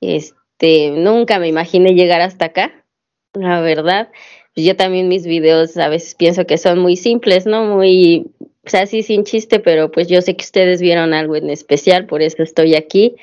[0.00, 2.86] este, nunca me imaginé llegar hasta acá,
[3.34, 4.10] la verdad.
[4.56, 7.64] Yo también mis videos a veces pienso que son muy simples, ¿no?
[7.64, 8.32] Muy,
[8.64, 12.06] o sea, sí sin chiste, pero pues yo sé que ustedes vieron algo en especial,
[12.06, 13.16] por eso estoy aquí.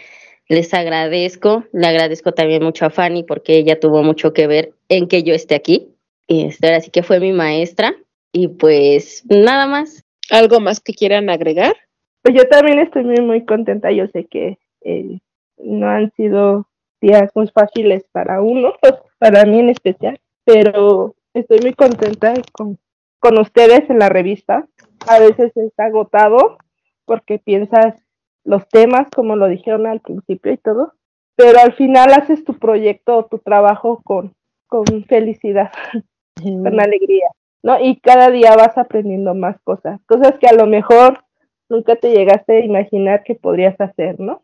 [0.47, 5.07] Les agradezco, le agradezco también mucho a Fanny porque ella tuvo mucho que ver en
[5.07, 5.89] que yo esté aquí.
[6.27, 7.95] Este, ahora sí que fue mi maestra.
[8.31, 10.03] Y pues nada más.
[10.31, 11.75] ¿Algo más que quieran agregar?
[12.23, 13.91] Pues yo también estoy muy, muy contenta.
[13.91, 15.19] Yo sé que eh,
[15.57, 16.67] no han sido
[16.99, 18.73] días muy fáciles para uno,
[19.19, 22.79] para mí en especial, pero estoy muy contenta con,
[23.19, 24.67] con ustedes en la revista.
[25.07, 26.57] A veces está agotado
[27.05, 27.95] porque piensas
[28.43, 30.93] los temas, como lo dijeron al principio y todo,
[31.35, 34.33] pero al final haces tu proyecto o tu trabajo con,
[34.67, 35.71] con felicidad.
[36.41, 37.27] con alegría,
[37.63, 37.79] ¿no?
[37.79, 41.23] Y cada día vas aprendiendo más cosas, cosas que a lo mejor
[41.69, 44.43] nunca te llegaste a imaginar que podrías hacer, ¿no?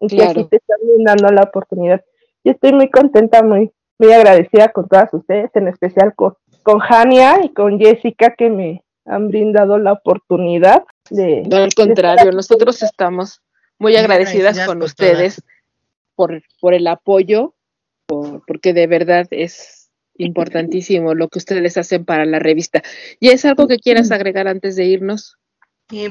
[0.00, 2.02] Y que aquí te están dando la oportunidad.
[2.44, 7.44] Yo estoy muy contenta, muy, muy agradecida con todas ustedes, en especial con, con Jania
[7.44, 11.42] y con Jessica que me han brindado la oportunidad de...
[11.48, 13.40] No, al contrario, nosotros estamos
[13.78, 15.42] muy agradecidas con ustedes
[16.14, 17.54] por, por el apoyo,
[18.06, 22.82] por, porque de verdad es importantísimo lo que ustedes hacen para la revista.
[23.18, 25.36] ¿Y es algo que quieras agregar antes de irnos?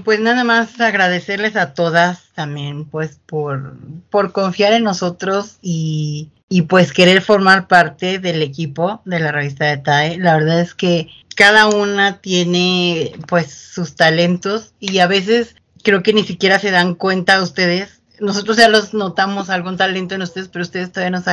[0.04, 3.78] pues nada más agradecerles a todas también, pues por,
[4.12, 9.66] por confiar en nosotros y, y pues querer formar parte del equipo de la revista
[9.66, 10.18] de TAE.
[10.20, 16.14] La verdad es que cada una tiene pues sus talentos y a veces creo que
[16.14, 18.02] ni siquiera se dan cuenta ustedes.
[18.20, 21.24] Nosotros ya los notamos algún talento en ustedes, pero ustedes todavía no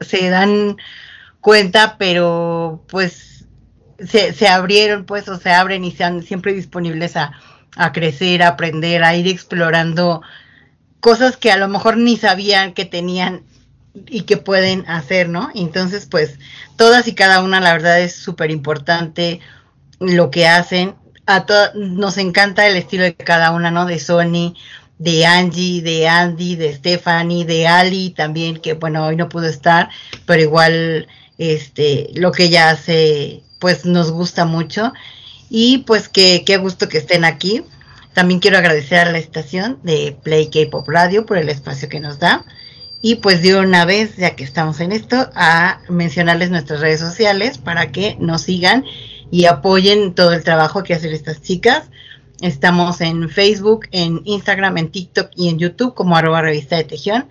[0.00, 0.76] se dan
[1.40, 3.44] cuenta, pero pues
[3.98, 7.32] se, se abrieron, pues, o se abren y sean siempre disponibles a,
[7.76, 10.22] a crecer, a aprender, a ir explorando
[11.00, 13.42] cosas que a lo mejor ni sabían que tenían
[13.94, 15.50] y que pueden hacer, ¿no?
[15.54, 16.38] Entonces, pues,
[16.76, 19.40] todas y cada una, la verdad, es súper importante
[20.00, 20.94] lo que hacen.
[21.26, 21.44] A
[21.74, 23.86] nos encanta el estilo de cada una, ¿no?
[23.86, 24.54] De Sony,
[24.98, 29.90] de Angie, de Andy, de Stephanie, de Ali también, que bueno, hoy no pudo estar,
[30.26, 31.08] pero igual
[31.38, 34.92] este, lo que ella hace pues nos gusta mucho
[35.50, 37.64] y pues que qué gusto que estén aquí.
[38.14, 42.18] También quiero agradecer a la estación de Play K-Pop Radio por el espacio que nos
[42.18, 42.44] da.
[43.04, 47.58] Y pues de una vez, ya que estamos en esto, a mencionarles nuestras redes sociales
[47.58, 48.84] para que nos sigan
[49.32, 51.90] y apoyen todo el trabajo que hacen estas chicas.
[52.40, 57.28] Estamos en Facebook, en Instagram, en TikTok y en YouTube como arroba revista de Tejión.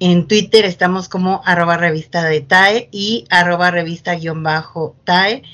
[0.00, 5.44] En Twitter estamos como arroba revista de TAE y arroba revista guion bajo TAE.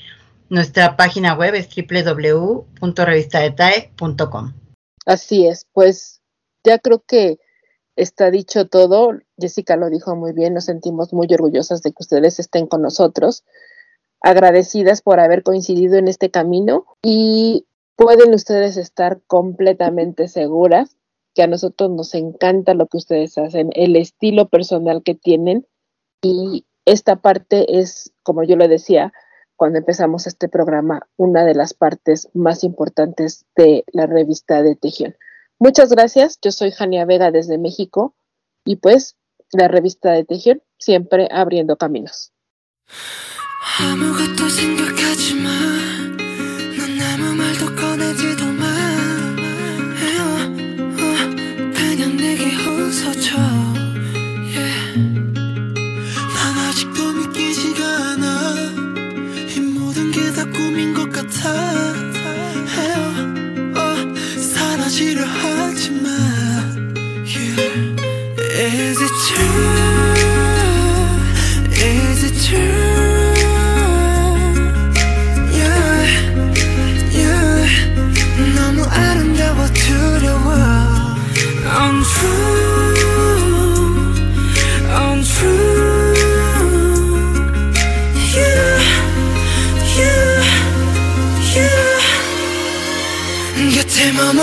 [0.49, 4.53] Nuestra página web es www.revistadetae.com.
[5.05, 6.21] Así es, pues
[6.65, 7.39] ya creo que
[7.95, 9.13] está dicho todo.
[9.39, 13.43] Jessica lo dijo muy bien, nos sentimos muy orgullosas de que ustedes estén con nosotros,
[14.21, 17.65] agradecidas por haber coincidido en este camino y
[17.95, 20.95] pueden ustedes estar completamente seguras
[21.33, 25.65] que a nosotros nos encanta lo que ustedes hacen, el estilo personal que tienen
[26.21, 29.13] y esta parte es, como yo le decía,
[29.55, 35.15] cuando empezamos este programa, una de las partes más importantes de la revista de Tejión.
[35.59, 38.13] Muchas gracias, yo soy Jania Vega desde México
[38.65, 39.15] y pues
[39.53, 42.31] la revista de Tejión siempre abriendo caminos.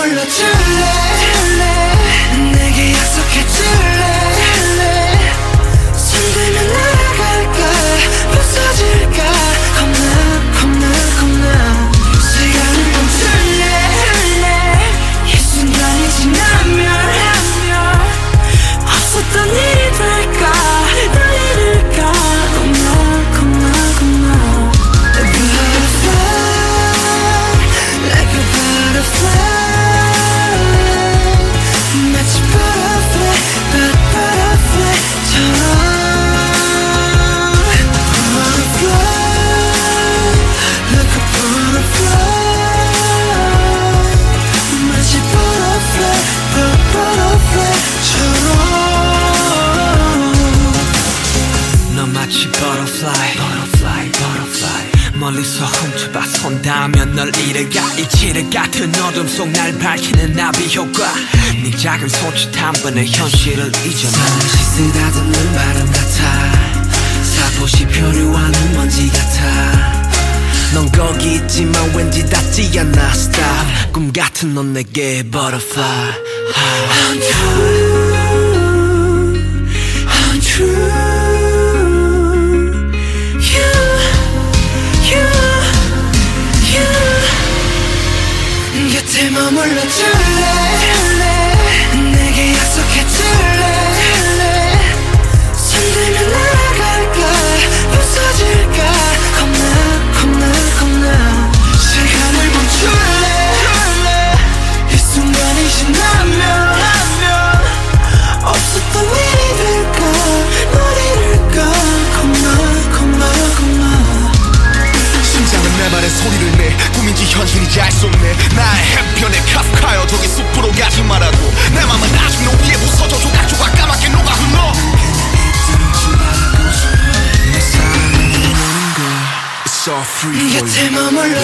[0.00, 1.09] 머물러 줄래
[62.01, 64.11] 작은 손짓 한 번에 현실을 잊어놔.
[64.11, 66.81] 잠시 쓰다듬는 바람 같아.
[67.23, 70.11] 살포시 표류하는 먼지 같아.
[70.73, 76.13] 넌 거기 있지만 왠지 닿지 않아 Stop 꿈 같은 넌 내게 butterfly.
[77.11, 78.10] Untrue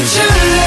[0.03, 0.66] the.